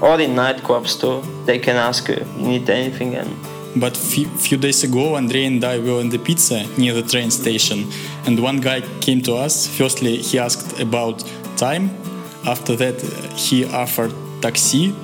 Or 0.00 0.18
in 0.18 0.30
nightclubs 0.34 0.98
too, 1.00 1.22
they 1.44 1.58
can 1.58 1.76
ask 1.76 2.08
you, 2.08 2.24
you 2.38 2.46
need 2.48 2.70
anything 2.70 3.14
and 3.14 3.30
But 3.76 3.96
few, 3.96 4.26
few 4.46 4.58
days 4.58 4.82
ago, 4.82 5.16
Andrei 5.16 5.44
and 5.44 5.62
I 5.62 5.78
were 5.78 6.00
in 6.00 6.08
the 6.08 6.18
pizza 6.18 6.66
near 6.76 6.92
the 6.92 7.02
train 7.02 7.30
station, 7.30 7.86
and 8.26 8.40
one 8.42 8.60
guy 8.60 8.80
came 9.00 9.20
to 9.22 9.34
us. 9.34 9.68
Firstly, 9.68 10.16
he 10.16 10.38
asked 10.38 10.80
about 10.80 11.22
time. 11.56 11.90
After 12.46 12.74
that, 12.76 12.96
he 13.36 13.66
offered 13.66 14.12
taxi, 14.40 14.94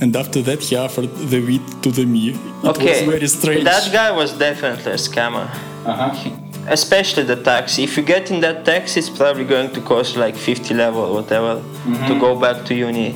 and 0.00 0.16
after 0.16 0.40
that, 0.42 0.60
he 0.62 0.76
offered 0.76 1.10
the 1.32 1.40
weed 1.40 1.62
to 1.82 1.90
the 1.90 2.06
me. 2.06 2.30
It 2.30 2.64
okay. 2.64 3.04
was 3.04 3.14
very 3.14 3.28
strange. 3.28 3.64
That 3.64 3.92
guy 3.92 4.10
was 4.10 4.32
definitely 4.32 4.92
a 4.92 4.96
scammer. 4.96 5.46
Uh-huh. 5.84 6.36
Especially 6.68 7.24
the 7.24 7.36
taxi. 7.36 7.84
If 7.84 7.96
you 7.96 8.02
get 8.02 8.30
in 8.30 8.40
that 8.40 8.64
taxi, 8.64 9.00
it's 9.00 9.10
probably 9.10 9.44
going 9.44 9.70
to 9.72 9.80
cost 9.82 10.16
like 10.16 10.36
50 10.36 10.74
leva 10.74 10.98
or 10.98 11.14
whatever 11.14 11.54
to 11.54 11.62
mm-hmm. 11.62 12.18
go 12.18 12.38
back 12.38 12.64
to 12.66 12.74
uni. 12.74 13.14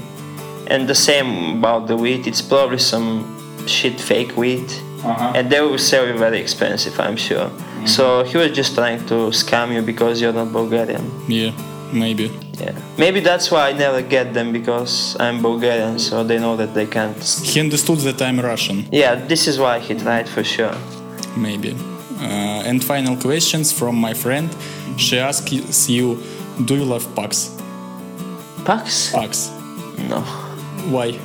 And 0.67 0.89
the 0.89 0.95
same 0.95 1.59
about 1.59 1.87
the 1.87 1.97
weed. 1.97 2.27
It's 2.27 2.43
probably 2.43 2.79
some 2.79 3.09
shit 3.67 3.99
fake 4.01 4.37
weed. 4.37 4.71
Uh-huh. 5.05 5.33
And 5.35 5.51
they 5.51 5.61
will 5.61 5.79
sell 5.79 6.07
you 6.07 6.17
very 6.17 6.39
expensive, 6.39 6.99
I'm 7.01 7.17
sure. 7.17 7.49
Mm-hmm. 7.49 7.87
So 7.87 8.25
he 8.25 8.37
was 8.37 8.53
just 8.53 8.75
trying 8.75 9.01
to 9.07 9.31
scam 9.31 9.75
you 9.75 9.83
because 9.83 10.21
you're 10.21 10.33
not 10.33 10.53
Bulgarian. 10.53 11.11
Yeah, 11.29 11.53
maybe. 11.93 12.44
Yeah. 12.61 12.73
Maybe 12.99 13.21
that's 13.21 13.51
why 13.51 13.71
I 13.71 13.73
never 13.73 14.01
get 14.03 14.33
them 14.35 14.53
because 14.53 15.17
I'm 15.19 15.43
Bulgarian, 15.43 15.99
so 15.99 16.23
they 16.25 16.39
know 16.39 16.57
that 16.57 16.73
they 16.75 16.87
can't. 16.87 17.17
He 17.43 17.61
understood 17.61 17.99
that 18.01 18.21
I'm 18.23 18.39
Russian, 18.41 18.87
Yeah, 18.93 19.15
this 19.17 19.47
is 19.49 19.59
why 19.59 19.79
he 19.81 19.95
tried 19.95 20.29
for 20.29 20.45
sure. 20.45 20.75
maybe. 21.37 21.73
Uh, 22.21 22.69
and 22.71 22.83
final 22.83 23.17
questions 23.17 23.73
from 23.73 23.97
my 23.97 24.15
friend. 24.15 24.49
She 24.97 25.19
asks 25.19 25.89
you, 25.89 26.23
do 26.65 26.77
you 26.77 26.85
love 26.85 27.05
pugs? 27.17 27.51
Pucks? 28.65 29.11
Pugs. 29.13 29.51
No, 30.09 30.21
Why? 30.95 31.19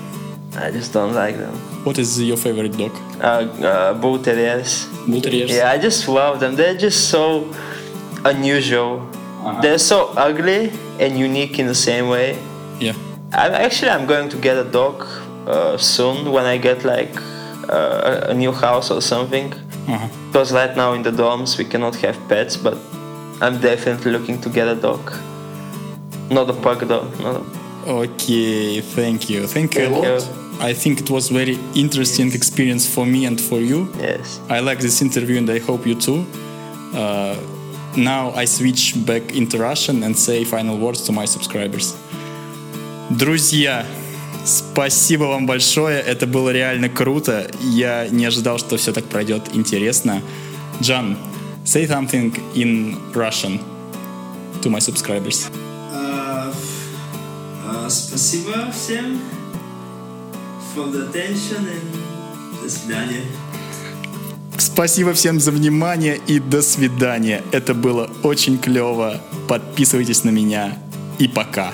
I 0.57 0.71
just 0.71 0.91
don't 0.93 1.13
like 1.13 1.37
them. 1.37 1.53
What 1.85 1.97
is 1.99 2.21
your 2.21 2.37
favorite 2.37 2.75
dog? 2.77 2.91
Uh, 3.21 3.25
uh, 3.71 3.93
bull 3.93 4.17
terriers. 4.19 4.87
Bull 5.07 5.21
terriers? 5.21 5.51
Yeah, 5.51 5.69
I 5.71 5.77
just 5.77 6.07
love 6.07 6.39
them. 6.39 6.55
They're 6.55 6.75
just 6.77 7.09
so 7.09 7.53
unusual. 8.25 9.07
They're 9.61 9.77
so 9.77 10.11
ugly 10.17 10.71
and 10.99 11.17
unique 11.17 11.59
in 11.59 11.67
the 11.67 11.75
same 11.75 12.07
way. 12.09 12.37
Yeah. 12.79 12.93
I, 13.33 13.47
actually, 13.49 13.91
I'm 13.91 14.05
going 14.05 14.29
to 14.29 14.37
get 14.37 14.57
a 14.57 14.63
dog 14.63 15.05
uh, 15.47 15.77
soon 15.77 16.31
when 16.31 16.45
I 16.45 16.57
get 16.57 16.83
like 16.83 17.15
uh, 17.69 18.27
a 18.29 18.33
new 18.33 18.51
house 18.51 18.91
or 18.91 19.01
something. 19.01 19.53
Uh-huh. 19.87 20.07
Because 20.27 20.51
right 20.53 20.75
now 20.75 20.93
in 20.93 21.01
the 21.03 21.11
dorms 21.11 21.57
we 21.57 21.65
cannot 21.65 21.95
have 21.97 22.15
pets, 22.27 22.57
but 22.57 22.77
I'm 23.41 23.59
definitely 23.59 24.11
looking 24.11 24.39
to 24.41 24.49
get 24.49 24.67
a 24.67 24.75
dog. 24.75 25.11
Not 26.29 26.49
a 26.49 26.53
pug 26.53 26.87
dog. 26.87 27.19
Not 27.19 27.35
a, 27.37 27.59
Okay, 27.87 28.81
thank 28.81 29.29
you. 29.29 29.47
Thank 29.47 29.75
you 29.75 29.85
a 29.85 29.89
Thank 29.89 30.05
lot. 30.05 30.05
you. 30.05 30.61
I 30.61 30.73
think 30.73 30.99
it 30.99 31.09
was 31.09 31.29
very 31.29 31.57
interesting 31.73 32.33
experience 32.33 32.85
for 32.93 33.05
me 33.05 33.25
and 33.25 33.39
for 33.39 33.59
you. 33.59 33.87
yes. 33.97 34.39
I 34.49 34.59
like 34.59 34.79
this 34.79 35.01
interview 35.01 35.37
and 35.37 35.49
I 35.49 35.59
hope 35.59 35.87
you 35.87 35.95
too. 35.95 36.25
Uh, 36.93 37.35
now 37.97 38.31
I 38.35 38.45
switch 38.45 38.93
back 39.05 39.33
into 39.35 39.57
Russian 39.57 40.03
and 40.03 40.17
say 40.17 40.43
final 40.43 40.77
words 40.77 41.01
to 41.03 41.11
my 41.11 41.25
subscribers. 41.25 41.95
Друзья, 43.09 43.85
спасибо 44.45 45.23
вам 45.23 45.45
большое. 45.45 45.99
Это 45.99 46.27
было 46.27 46.49
реально 46.49 46.89
круто. 46.89 47.49
Я 47.61 48.07
не 48.09 48.25
ожидал, 48.25 48.59
что 48.59 48.77
все 48.77 48.91
так 48.93 49.05
пройдет 49.05 49.49
интересно. 49.53 50.21
John, 50.81 51.17
say 51.65 51.87
something 51.87 52.33
in 52.53 52.97
Russian 53.13 53.59
to 54.61 54.69
my 54.69 54.79
subscribers. 54.79 55.49
Uh, 55.91 56.53
uh, 57.65 57.89
спасибо 57.89 58.71
всем 58.71 59.19
for 60.73 60.87
the 60.91 61.09
attention 61.09 61.67
and 61.67 62.63
до 62.63 62.69
свидания. 62.69 63.48
Спасибо 64.79 65.11
всем 65.11 65.41
за 65.41 65.51
внимание 65.51 66.17
и 66.25 66.39
до 66.39 66.61
свидания. 66.61 67.43
Это 67.51 67.73
было 67.73 68.09
очень 68.23 68.57
клево. 68.57 69.19
Подписывайтесь 69.49 70.23
на 70.23 70.29
меня 70.29 70.77
и 71.17 71.27
пока. 71.27 71.73